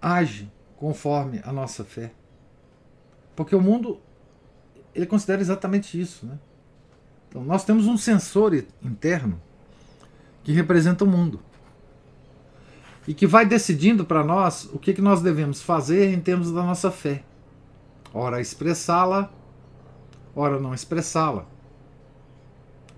[0.00, 2.12] age conforme a nossa fé.
[3.36, 4.00] Porque o mundo
[4.94, 6.26] ele considera exatamente isso.
[6.26, 6.38] Né?
[7.28, 9.40] Então, nós temos um sensor interno
[10.42, 11.40] que representa o mundo
[13.06, 16.62] e que vai decidindo para nós o que, que nós devemos fazer em termos da
[16.62, 17.22] nossa fé.
[18.14, 19.30] Ora, expressá-la,
[20.34, 21.46] ora, não expressá-la,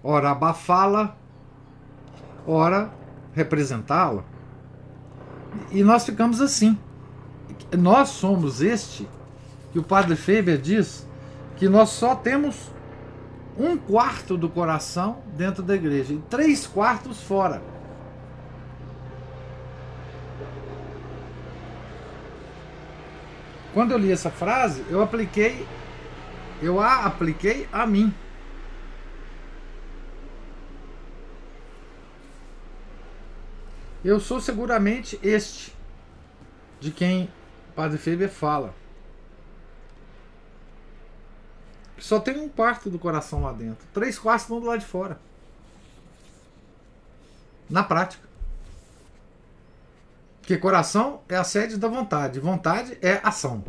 [0.02, 1.16] ora, abafá-la,
[2.46, 2.92] ora,
[3.32, 4.24] representá-la.
[5.70, 6.78] E nós ficamos assim.
[7.76, 9.08] Nós somos este
[9.72, 11.06] que o padre Faber diz
[11.56, 12.70] que nós só temos
[13.56, 17.62] um quarto do coração dentro da igreja e três quartos fora.
[23.74, 25.66] Quando eu li essa frase, eu apliquei,
[26.62, 28.14] eu a apliquei a mim.
[34.04, 35.74] Eu sou seguramente este
[36.78, 37.28] de quem
[37.74, 38.72] Padre Feber fala.
[41.98, 43.84] Só tem um quarto do coração lá dentro.
[43.92, 45.18] Três quartos estão do lado de fora.
[47.68, 48.28] Na prática.
[50.44, 52.38] Porque coração é a sede da vontade.
[52.38, 53.64] Vontade é ação.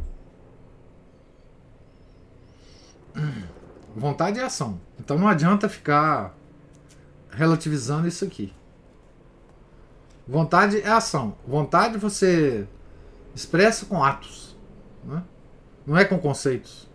[3.96, 4.82] Vontade é ação.
[5.00, 6.36] Então não adianta ficar
[7.32, 8.54] relativizando isso aqui.
[10.28, 11.38] Vontade é ação.
[11.48, 12.68] Vontade você
[13.34, 14.54] expressa com atos.
[15.06, 15.24] Né?
[15.88, 16.90] Não é com conceitos.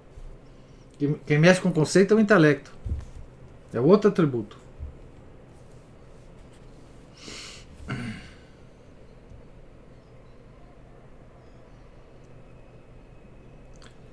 [1.24, 2.70] Quem mexe com conceito é o intelecto.
[3.72, 4.58] É outro atributo.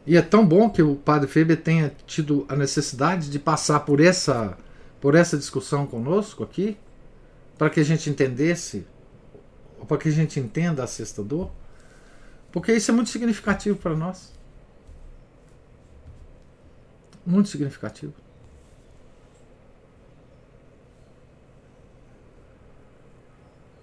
[0.07, 3.99] E é tão bom que o padre Feber tenha tido a necessidade de passar por
[3.99, 4.57] essa,
[5.01, 6.77] por essa discussão conosco aqui,
[7.57, 8.87] para que a gente entendesse,
[9.85, 11.51] para que a gente entenda a sexta dor,
[12.53, 14.31] porque isso é muito significativo para nós.
[17.25, 18.13] Muito significativo.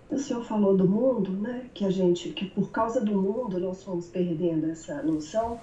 [0.08, 1.68] O senhor falou do mundo, né?
[1.74, 5.60] Que a gente, que por causa do mundo nós fomos perdendo essa noção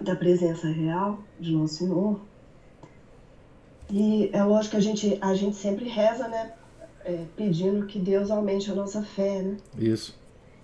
[0.00, 2.20] da presença real de Nosso Senhor.
[3.90, 6.52] E é lógico que a gente, a gente sempre reza, né?
[7.04, 9.56] É, pedindo que Deus aumente a nossa fé, né?
[9.76, 10.18] Isso.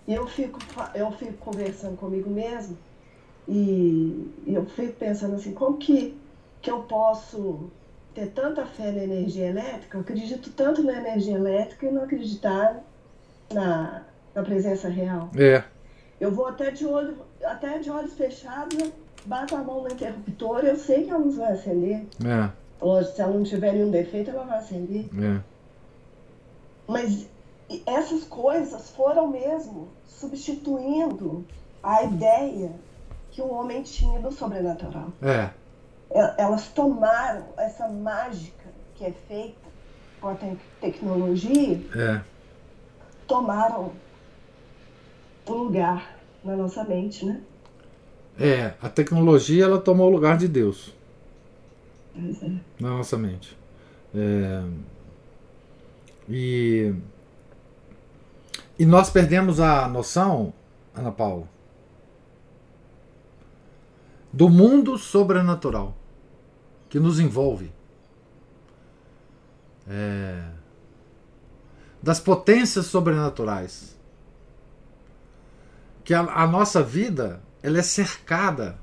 [0.08, 0.58] E eu fico,
[0.94, 2.76] eu fico conversando comigo mesmo
[3.46, 6.16] e, e eu fico pensando assim, como que,
[6.62, 7.70] que eu posso
[8.14, 9.96] ter tanta fé na energia elétrica?
[9.96, 12.82] Eu acredito tanto na energia elétrica e não acreditar
[13.52, 14.04] na,
[14.34, 15.30] na presença real.
[15.36, 15.64] É.
[16.20, 18.92] Eu vou até de olho, até de olhos fechados,
[19.24, 22.06] bato a mão no interruptor, eu sei que a luz vai acender.
[22.24, 22.50] É.
[22.80, 25.08] Lógico, se ela não tiver nenhum defeito, ela vai acender.
[25.22, 25.40] É.
[26.86, 27.28] Mas
[27.86, 31.44] essas coisas foram mesmo substituindo
[31.82, 32.72] a ideia
[33.30, 35.08] que o homem tinha do sobrenatural.
[35.22, 35.50] É.
[36.36, 39.70] Elas tomaram essa mágica que é feita
[40.20, 42.20] com a te tecnologia, é.
[43.26, 43.92] tomaram
[45.46, 47.40] um lugar na nossa mente, né?
[48.42, 50.94] É, a tecnologia ela tomou o lugar de Deus
[52.16, 52.50] é.
[52.80, 53.54] na nossa mente.
[54.14, 54.64] É,
[56.26, 56.94] e,
[58.78, 60.54] e nós perdemos a noção,
[60.94, 61.46] Ana Paula,
[64.32, 65.94] do mundo sobrenatural
[66.88, 67.70] que nos envolve.
[69.86, 70.48] É,
[72.02, 73.94] das potências sobrenaturais.
[76.02, 78.78] Que a, a nossa vida ela é cercada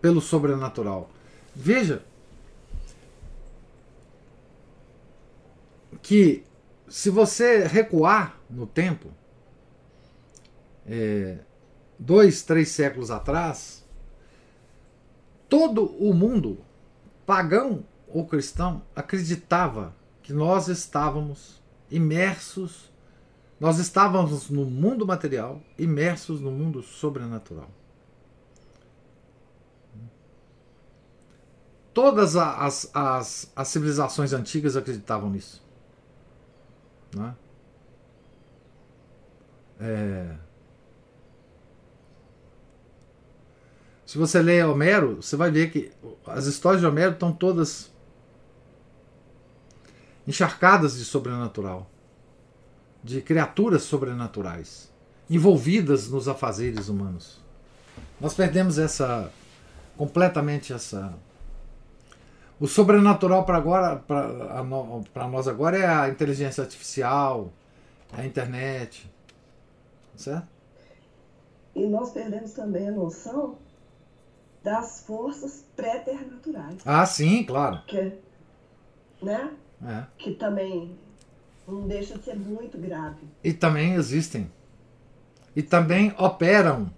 [0.00, 1.10] pelo sobrenatural.
[1.54, 2.04] Veja
[6.02, 6.44] que
[6.88, 9.08] se você recuar no tempo,
[10.86, 11.38] é,
[11.98, 13.82] dois, três séculos atrás,
[15.48, 16.58] todo o mundo,
[17.24, 22.91] pagão ou cristão, acreditava que nós estávamos imersos
[23.62, 27.70] nós estávamos no mundo material, imersos no mundo sobrenatural.
[31.94, 35.62] Todas as, as, as civilizações antigas acreditavam nisso.
[37.14, 37.36] Né?
[39.78, 40.36] É...
[44.04, 45.92] Se você lê Homero, você vai ver que
[46.26, 47.92] as histórias de Homero estão todas
[50.26, 51.91] encharcadas de sobrenatural
[53.02, 54.92] de criaturas sobrenaturais
[55.28, 57.40] envolvidas nos afazeres humanos.
[58.20, 59.30] Nós perdemos essa
[59.96, 61.14] completamente essa
[62.60, 67.52] o sobrenatural para agora para nós agora é a inteligência artificial,
[68.12, 69.10] a internet,
[70.14, 70.46] certo?
[71.74, 73.56] E nós perdemos também a noção
[74.62, 76.76] das forças preternaturais.
[76.84, 77.82] Ah, sim, claro.
[77.86, 78.12] Que,
[79.20, 79.50] né?
[79.84, 80.04] É.
[80.16, 80.96] Que também
[81.66, 83.26] não deixa de ser muito grave.
[83.42, 84.50] E também existem.
[85.54, 86.92] E também operam.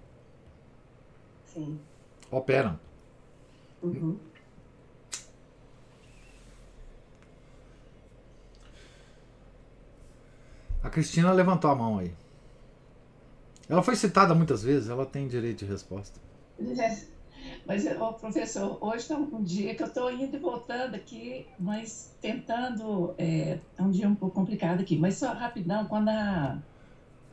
[1.47, 1.79] Sim.
[2.31, 2.79] Operam.
[3.83, 4.19] Uhum.
[10.83, 12.15] A Cristina levantou a mão aí.
[13.69, 16.21] Ela foi citada muitas vezes, ela tem direito de resposta.
[17.67, 22.15] Mas, oh, professor, hoje está um dia que eu estou indo e voltando aqui, mas
[22.21, 23.15] tentando.
[23.17, 24.99] É, é, um dia um pouco complicado aqui.
[24.99, 26.59] Mas só rapidão, quando a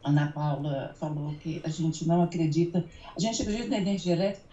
[0.03, 4.47] Ana Paula falou que a gente não acredita, a gente acredita na energia elétrica,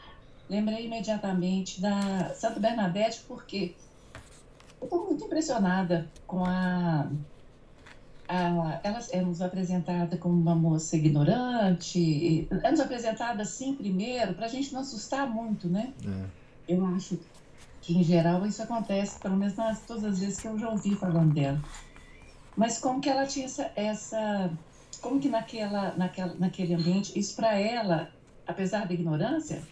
[0.51, 3.74] lembrei imediatamente da Santa Bernadette, porque
[4.81, 7.09] eu estou muito impressionada com a
[8.29, 14.45] ah, ela é nos apresentada como uma moça ignorante, é nos apresentada assim primeiro, para
[14.47, 15.95] a gente não assustar muito, né?
[16.05, 16.74] É.
[16.74, 17.18] Eu acho
[17.80, 20.95] que, em geral, isso acontece, pelo menos nas, todas as vezes que eu já ouvi
[20.95, 21.59] falando dela.
[22.55, 23.72] Mas como que ela tinha essa...
[23.75, 24.50] essa
[25.00, 28.11] como que naquela, naquela, naquele ambiente, isso para ela,
[28.46, 29.63] apesar da ignorância,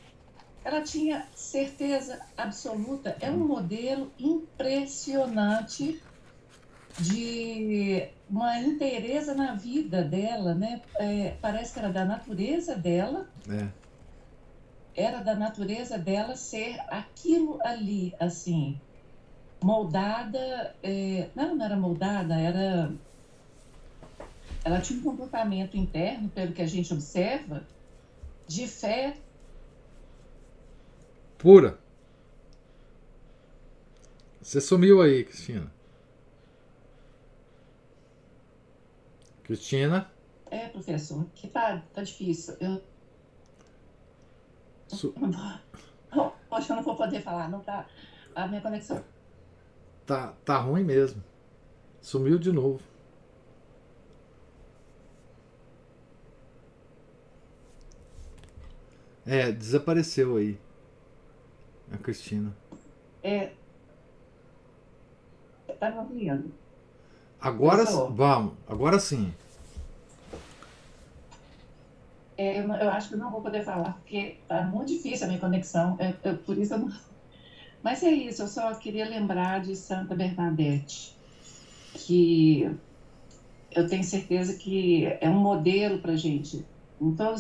[0.65, 3.17] ela tinha certeza absoluta.
[3.21, 6.01] É um modelo impressionante
[6.99, 10.81] de uma inteireza na vida dela, né?
[10.97, 13.29] É, parece que era da natureza dela.
[13.49, 13.69] É.
[14.95, 18.81] Era da natureza dela ser aquilo ali, assim,
[19.63, 20.75] moldada.
[20.83, 22.91] É, não, não era moldada, era.
[24.65, 27.63] Ela tinha um comportamento interno, pelo que a gente observa,
[28.49, 29.17] de fé
[31.39, 31.79] pura.
[34.41, 35.76] Você sumiu aí, Cristina.
[39.47, 40.11] Cristina?
[40.51, 42.57] É, professor, que tá, tá difícil.
[42.61, 42.83] Eu.
[44.89, 45.15] Su...
[46.51, 47.87] Hoje eu não vou poder falar, não tá.
[48.35, 49.05] A minha conexão.
[50.05, 51.23] Tá, tá ruim mesmo.
[52.01, 52.81] Sumiu de novo.
[59.25, 60.59] É, desapareceu aí.
[61.93, 62.57] A Cristina.
[63.23, 63.53] É.
[65.79, 66.66] Tá me ouvindo.
[67.41, 69.33] Agora vamos, agora sim.
[72.39, 75.41] É, eu, eu, acho que não vou poder falar, porque tá muito difícil a minha
[75.41, 76.93] conexão, é, é, por isso eu não...
[77.83, 81.17] Mas é isso, eu só queria lembrar de Santa Bernadette,
[81.95, 82.71] que
[83.71, 86.65] eu tenho certeza que é um modelo para gente.
[87.01, 87.37] Então,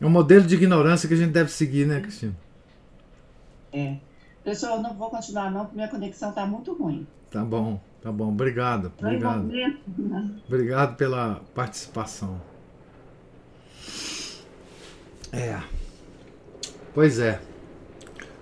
[0.00, 2.34] é um modelo de ignorância que a gente deve seguir, né, Cristina?
[3.72, 3.96] É.
[4.42, 7.06] Pessoal, eu não vou continuar não, porque minha conexão está muito ruim.
[7.30, 8.28] Tá bom, tá bom.
[8.28, 8.92] Obrigado.
[8.98, 9.44] Obrigado.
[9.44, 9.78] Né?
[10.46, 12.40] Obrigado pela participação.
[15.32, 15.60] É.
[16.94, 17.40] Pois é.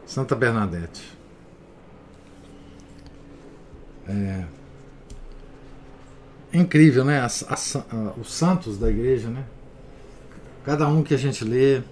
[0.06, 1.16] Santa Bernadette.
[4.09, 4.44] É.
[6.52, 7.26] Incrível, né?
[8.16, 9.44] Os santos da igreja, né?
[10.64, 11.82] Cada um que a gente lê,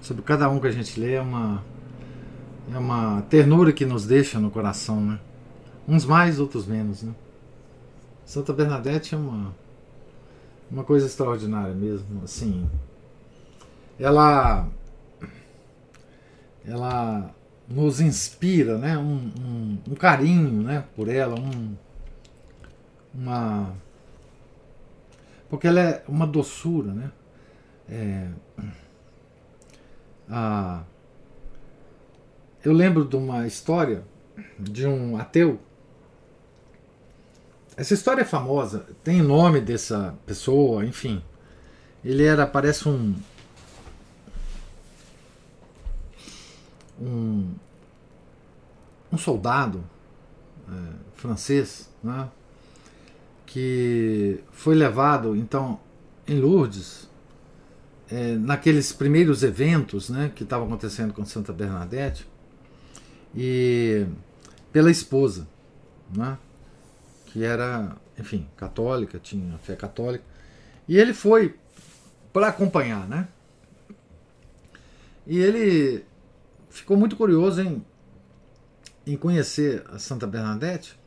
[0.00, 1.62] sobre cada um que a gente lê é uma
[2.72, 5.18] é uma ternura que nos deixa no coração, né?
[5.88, 7.14] Uns mais, outros menos, né?
[8.24, 9.54] Santa Bernadette é uma
[10.70, 12.68] uma coisa extraordinária mesmo, assim.
[13.98, 14.68] Ela
[16.64, 17.34] ela
[17.66, 18.98] nos inspira, né?
[18.98, 20.84] Um, um, um carinho, né?
[20.94, 21.74] Por ela, um
[23.14, 23.74] uma
[25.48, 27.10] porque ela é uma doçura, né?
[27.88, 28.28] É,
[30.28, 30.82] a,
[32.62, 34.04] eu lembro de uma história
[34.58, 35.58] de um ateu.
[37.78, 41.22] Essa história é famosa, tem nome dessa pessoa, enfim.
[42.04, 43.14] Ele era, parece um.
[47.00, 47.54] Um,
[49.12, 49.84] um soldado
[50.68, 52.28] é, francês, né?
[53.46, 55.78] que foi levado então
[56.26, 57.08] em Lourdes,
[58.10, 62.28] é, naqueles primeiros eventos né, que estavam acontecendo com Santa Bernadette,
[63.36, 64.04] e
[64.72, 65.46] pela esposa,
[66.12, 66.36] né,
[67.28, 70.24] que era, enfim, católica, tinha fé católica,
[70.86, 71.54] e ele foi
[72.32, 73.28] para acompanhar, né?
[75.26, 76.04] E ele
[76.70, 77.84] ficou muito curioso em,
[79.06, 80.98] em conhecer a Santa Bernadette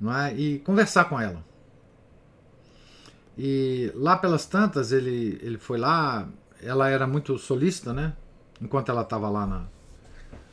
[0.00, 0.34] não é?
[0.34, 1.44] e conversar com ela.
[3.36, 6.26] E lá pelas tantas ele, ele foi lá,
[6.62, 8.14] ela era muito solícita, né?
[8.60, 9.64] Enquanto ela estava lá na,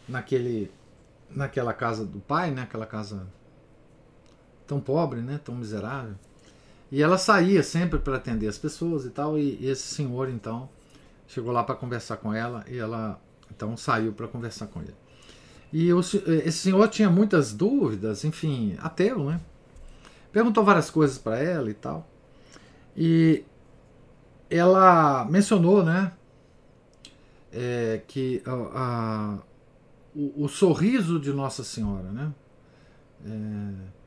[0.10, 0.70] naquele,
[1.30, 2.64] naquela casa do pai, né?
[2.64, 3.26] Aquela casa
[4.74, 5.40] tão pobre, né?
[5.44, 6.16] Tão miserável.
[6.92, 9.38] E ela saía sempre para atender as pessoas e tal.
[9.38, 10.68] E, e esse senhor então
[11.28, 13.20] chegou lá para conversar com ela e ela
[13.56, 14.96] então saiu para conversar com ele.
[15.72, 19.40] E o, esse senhor tinha muitas dúvidas, enfim, ateu, né?
[20.32, 22.08] Perguntou várias coisas para ela e tal.
[22.96, 23.44] E
[24.50, 26.12] ela mencionou, né?
[27.52, 29.38] É, que a, a,
[30.16, 32.34] o, o, sorriso de Nossa Senhora, né?
[33.26, 34.03] É,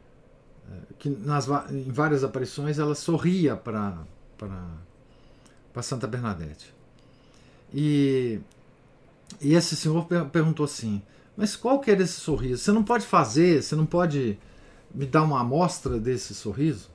[0.99, 3.99] que nas, em várias aparições ela sorria para
[4.39, 6.75] para Santa Bernadette.
[7.73, 8.41] E,
[9.41, 11.03] e esse senhor per perguntou assim:
[11.37, 12.63] mas qual que era esse sorriso?
[12.63, 14.39] Você não pode fazer, você não pode
[14.95, 16.89] me dar uma amostra desse sorriso?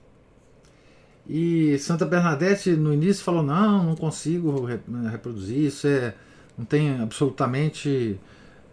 [1.28, 4.66] E Santa Bernadette no início falou: não, não consigo
[5.12, 6.16] reproduzir, isso é,
[6.58, 8.20] não tem absolutamente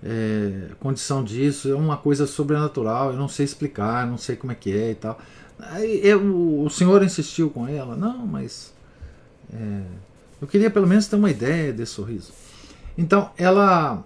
[0.02, 4.54] é, condição disso, é uma coisa sobrenatural, eu não sei explicar, não sei como é
[4.54, 5.18] que é e tal.
[5.58, 8.72] Aí eu, o senhor insistiu com ela: não, mas
[9.52, 9.82] é,
[10.40, 12.32] eu queria pelo menos ter uma ideia desse sorriso.
[12.96, 14.04] Então ela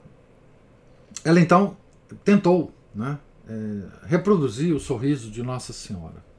[1.24, 1.77] ela então
[2.24, 6.32] tentou né, é, reproduzir o sorriso de Nossa Senhora.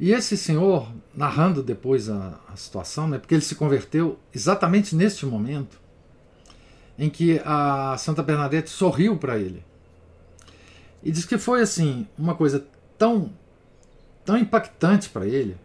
[0.00, 5.24] E esse senhor, narrando depois a, a situação, né, porque ele se converteu exatamente neste
[5.24, 5.81] momento
[6.98, 9.64] em que a Santa Bernadette sorriu para ele.
[11.02, 12.66] E diz que foi assim, uma coisa
[12.96, 13.32] tão
[14.24, 15.56] tão impactante para ele,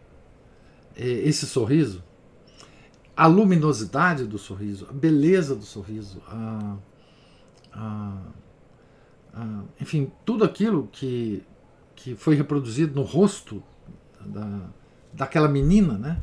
[0.95, 2.03] esse sorriso,
[3.15, 6.77] a luminosidade do sorriso, a beleza do sorriso, a,
[7.71, 8.17] a,
[9.33, 11.43] a, enfim, tudo aquilo que,
[11.95, 13.63] que foi reproduzido no rosto
[14.25, 14.69] da,
[15.13, 16.21] daquela menina, né?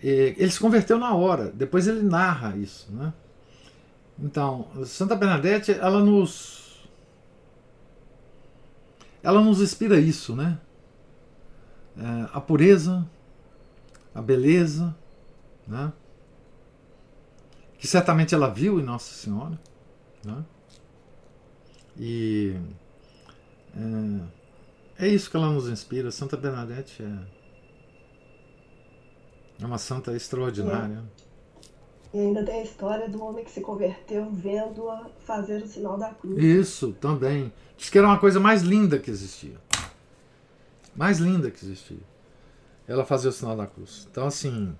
[0.00, 1.50] ele se converteu na hora.
[1.50, 3.12] Depois ele narra isso, né?
[4.18, 6.64] Então, Santa Bernadette, ela nos
[9.22, 10.60] ela nos inspira isso, né?
[11.96, 13.08] É, a pureza,
[14.14, 14.94] a beleza,
[15.66, 15.92] né?
[17.78, 19.58] Que certamente ela viu em Nossa Senhora.
[20.22, 20.44] Né?
[21.96, 22.56] E
[24.98, 26.10] é, é, isso que ela nos inspira.
[26.10, 27.18] Santa Bernadette é,
[29.62, 31.02] é uma santa extraordinária.
[32.14, 36.14] E ainda tem a história do homem que se converteu vendo-a fazer o sinal da
[36.14, 36.40] cruz.
[36.40, 37.52] Isso, também.
[37.76, 39.56] Diz que era uma coisa mais linda que existia.
[40.94, 41.98] Mais linda que existia.
[42.86, 44.06] Ela fazia o sinal da cruz.
[44.08, 44.76] Então, assim.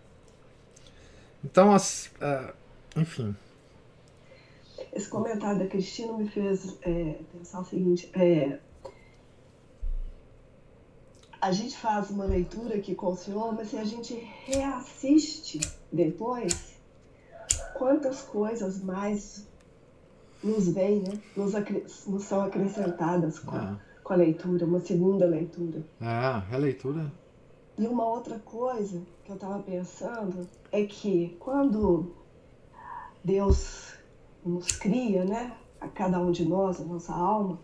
[1.43, 2.55] Então, as, uh,
[2.97, 3.35] enfim.
[4.93, 8.61] Esse comentário da Cristina me fez é, pensar o seguinte: é,
[11.40, 14.15] a gente faz uma leitura aqui com o Senhor, mas se a gente
[14.47, 15.59] reassiste
[15.90, 16.73] depois,
[17.74, 19.46] quantas coisas mais
[20.42, 21.20] nos vêm, né?
[21.36, 21.52] Nos,
[22.06, 23.76] nos são acrescentadas com, é.
[24.02, 25.82] com, a leitura, uma segunda leitura.
[26.01, 27.10] É, releitura.
[27.76, 32.14] E uma outra coisa que eu estava pensando é que quando
[33.22, 33.94] Deus
[34.44, 35.56] nos cria, né?
[35.80, 37.59] A cada um de nós, a nossa alma,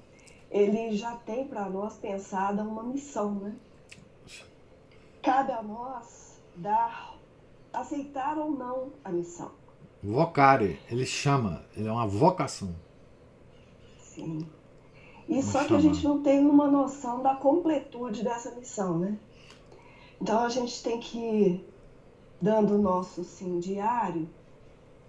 [0.51, 3.55] ele já tem para nós pensada uma missão, né?
[5.23, 7.15] Cabe a nós dar,
[7.73, 9.60] aceitar ou não a missão.
[10.03, 12.75] Vocare, ele chama, ele é uma vocação.
[13.99, 14.47] Sim.
[15.29, 19.19] E Vamos só que a gente não tem uma noção da completude dessa missão, né?
[20.21, 21.69] Então a gente tem que ir
[22.41, 24.29] dando o nosso sim diário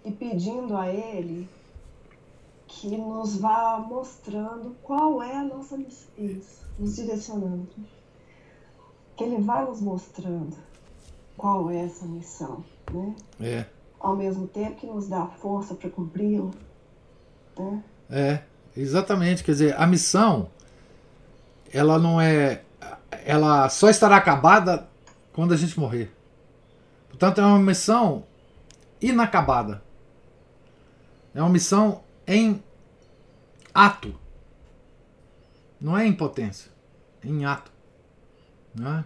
[0.04, 1.48] e pedindo a ele
[2.66, 7.68] que nos vá mostrando qual é a nossa missão, isso, nos direcionando.
[9.16, 10.56] Que ele vai nos mostrando
[11.36, 13.14] qual é essa missão, né?
[13.40, 13.81] É.
[14.02, 16.50] Ao mesmo tempo que nos dá força para cumpri-la,
[17.56, 17.82] né?
[18.10, 18.42] É,
[18.76, 19.44] exatamente.
[19.44, 20.50] Quer dizer, a missão,
[21.72, 22.62] ela não é.
[23.24, 24.88] Ela só estará acabada
[25.32, 26.12] quando a gente morrer.
[27.08, 28.24] Portanto, é uma missão
[29.00, 29.82] inacabada.
[31.34, 32.62] É uma missão em
[33.72, 34.18] ato.
[35.80, 36.70] Não é em potência,
[37.24, 37.70] é em ato.
[38.74, 39.04] Né?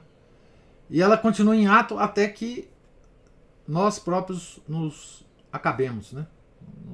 [0.90, 2.68] E ela continua em ato até que
[3.66, 6.26] nós próprios nos acabemos, né?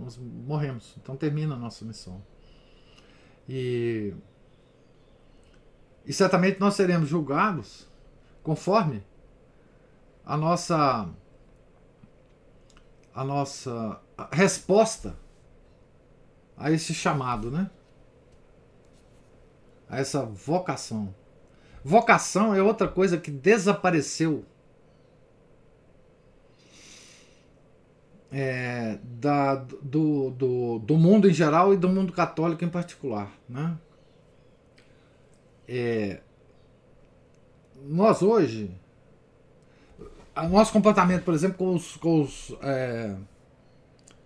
[0.00, 0.94] Nós morremos.
[1.00, 2.22] Então termina a nossa missão.
[3.48, 4.14] E,
[6.06, 7.86] e certamente nós seremos julgados
[8.42, 9.02] conforme
[10.24, 11.08] a nossa
[13.14, 14.00] a nossa
[14.30, 15.14] resposta
[16.56, 17.70] a esse chamado, né?
[19.88, 21.14] A essa vocação.
[21.84, 24.46] Vocação é outra coisa que desapareceu
[28.32, 33.30] é, da, do, do, do mundo em geral e do mundo católico em particular.
[33.46, 33.76] Né?
[35.68, 36.20] É,
[37.84, 38.74] nós hoje,
[40.50, 43.14] nosso comportamento, por exemplo, com os, com os é,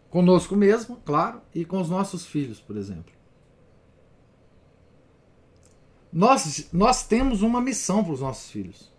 [0.08, 3.12] conosco mesmo, claro, e com os nossos filhos, por exemplo.
[6.12, 8.92] Nós, nós temos uma missão para os nossos filhos.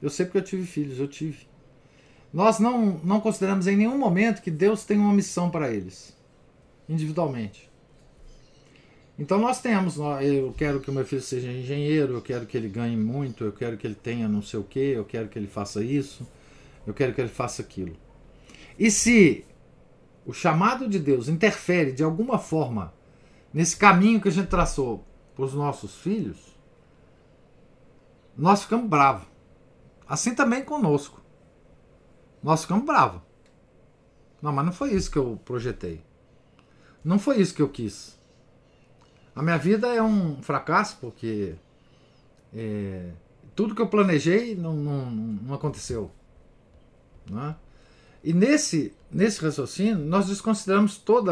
[0.00, 1.48] Eu sei porque eu tive filhos, eu tive.
[2.32, 6.16] Nós não, não consideramos em nenhum momento que Deus tem uma missão para eles,
[6.88, 7.70] individualmente.
[9.18, 12.68] Então nós temos, eu quero que o meu filho seja engenheiro, eu quero que ele
[12.68, 15.46] ganhe muito, eu quero que ele tenha não sei o que, eu quero que ele
[15.46, 16.26] faça isso,
[16.86, 17.94] eu quero que ele faça aquilo.
[18.78, 19.44] E se
[20.24, 22.94] o chamado de Deus interfere de alguma forma
[23.52, 25.04] nesse caminho que a gente traçou
[25.34, 26.56] para os nossos filhos,
[28.36, 29.28] nós ficamos bravos.
[30.08, 31.21] Assim também conosco.
[32.42, 33.20] Nós ficamos bravos.
[34.40, 36.02] Não, mas não foi isso que eu projetei.
[37.04, 38.18] Não foi isso que eu quis.
[39.34, 41.54] A minha vida é um fracasso porque
[42.54, 43.10] é,
[43.54, 46.10] tudo que eu planejei não, não, não aconteceu.
[47.30, 47.54] Né?
[48.22, 51.30] E nesse, nesse raciocínio, nós desconsideramos todo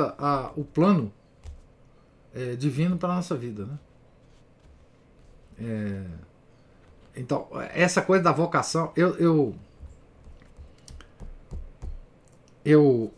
[0.57, 1.13] o plano
[2.35, 3.67] é, divino para a nossa vida.
[3.67, 3.79] Né?
[5.61, 6.07] É,
[7.17, 9.55] então, essa coisa da vocação, eu, eu
[12.65, 13.13] eu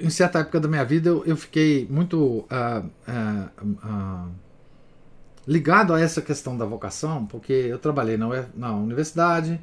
[0.00, 4.30] em certa época da minha vida eu, eu fiquei muito uh, uh, uh,
[5.46, 9.60] ligado a essa questão da vocação, porque eu trabalhei na, na universidade,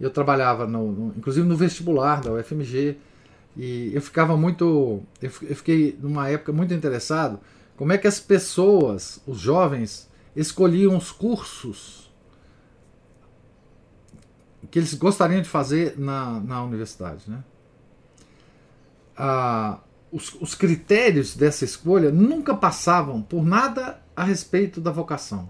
[0.00, 2.96] eu trabalhava no, no, inclusive no vestibular da UFMG
[3.56, 7.38] e eu ficava muito, eu, eu fiquei numa época muito interessado
[7.76, 12.10] como é que as pessoas, os jovens, escolhiam os cursos
[14.70, 17.42] que eles gostariam de fazer na, na universidade, né?
[20.10, 25.48] Os, os critérios dessa escolha nunca passavam por nada a respeito da vocação.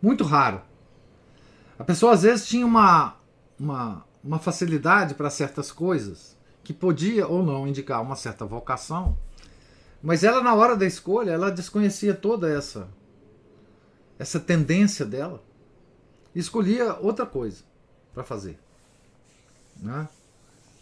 [0.00, 0.60] Muito raro.
[1.78, 3.16] A pessoa às vezes tinha uma,
[3.58, 9.16] uma, uma facilidade para certas coisas que podia ou não indicar uma certa vocação,
[10.02, 12.88] mas ela na hora da escolha ela desconhecia toda essa
[14.18, 15.42] essa tendência dela
[16.32, 17.64] e escolhia outra coisa
[18.14, 18.58] para fazer,
[19.76, 20.08] né?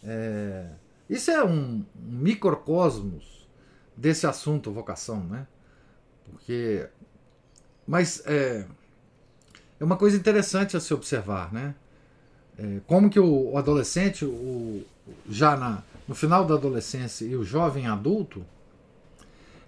[0.05, 0.67] É,
[1.11, 3.49] isso é um, microcosmos
[3.97, 5.45] desse assunto vocação, né?
[6.25, 6.87] Porque.
[7.85, 8.65] Mas é,
[9.81, 11.75] é uma coisa interessante a se observar, né?
[12.57, 14.85] É, como que o, o adolescente, o,
[15.29, 18.47] já na, no final da adolescência e o jovem adulto,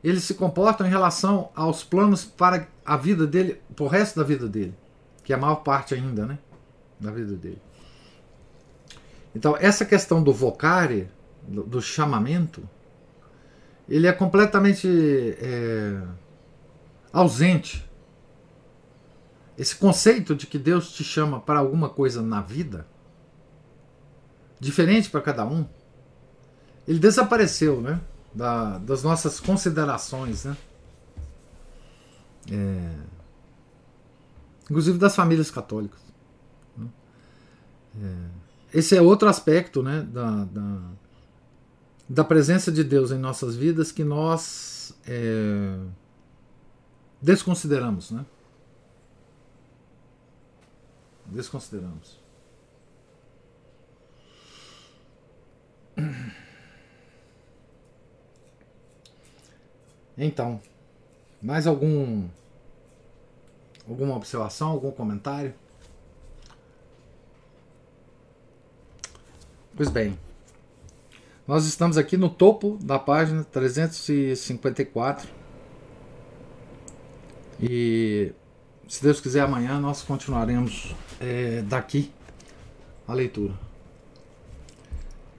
[0.05, 4.25] eles se comportam em relação aos planos para a vida dele, para o resto da
[4.25, 4.75] vida dele.
[5.25, 6.39] que é a maior parte ainda, né,
[7.01, 7.61] da vida dele.
[9.35, 11.09] Então, essa questão do vocare,
[11.47, 12.69] do, chamamento,
[13.89, 14.89] ele é completamente
[15.39, 16.03] é,
[17.13, 17.89] ausente.
[19.59, 22.87] Esse conceito de que Deus te chama para alguma coisa na vida,
[24.59, 25.67] diferente para cada um,
[26.87, 28.01] ele desapareceu, né?
[28.35, 30.57] Da, das nossas considerações, né?
[32.51, 32.95] É,
[34.65, 36.01] inclusive das famílias católicas.
[36.77, 36.89] Né?
[38.01, 40.01] É, esse é outro aspecto, né?
[40.03, 40.81] Da, da,
[42.13, 45.79] da, presença de Deus em nossas vidas que nós é,
[47.21, 48.25] desconsideramos, né?
[51.27, 52.21] Desconsideramos.
[60.17, 60.61] Então,
[61.41, 62.29] mais algum
[63.89, 65.55] alguma observação, algum comentário?
[69.75, 70.19] Pois bem,
[71.47, 75.29] nós estamos aqui no topo da página 354
[77.61, 78.33] e
[78.89, 82.11] se Deus quiser amanhã nós continuaremos é, daqui
[83.07, 83.55] a leitura.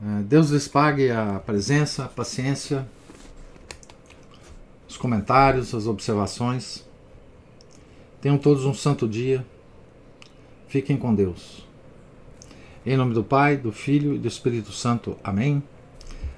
[0.02, 2.86] É, Deus lhes pague a presença, a paciência
[4.94, 6.86] os comentários, as observações.
[8.22, 9.44] Tenham todos um santo dia.
[10.68, 11.66] Fiquem com Deus.
[12.86, 15.18] Em nome do Pai, do Filho e do Espírito Santo.
[15.24, 15.64] Amém.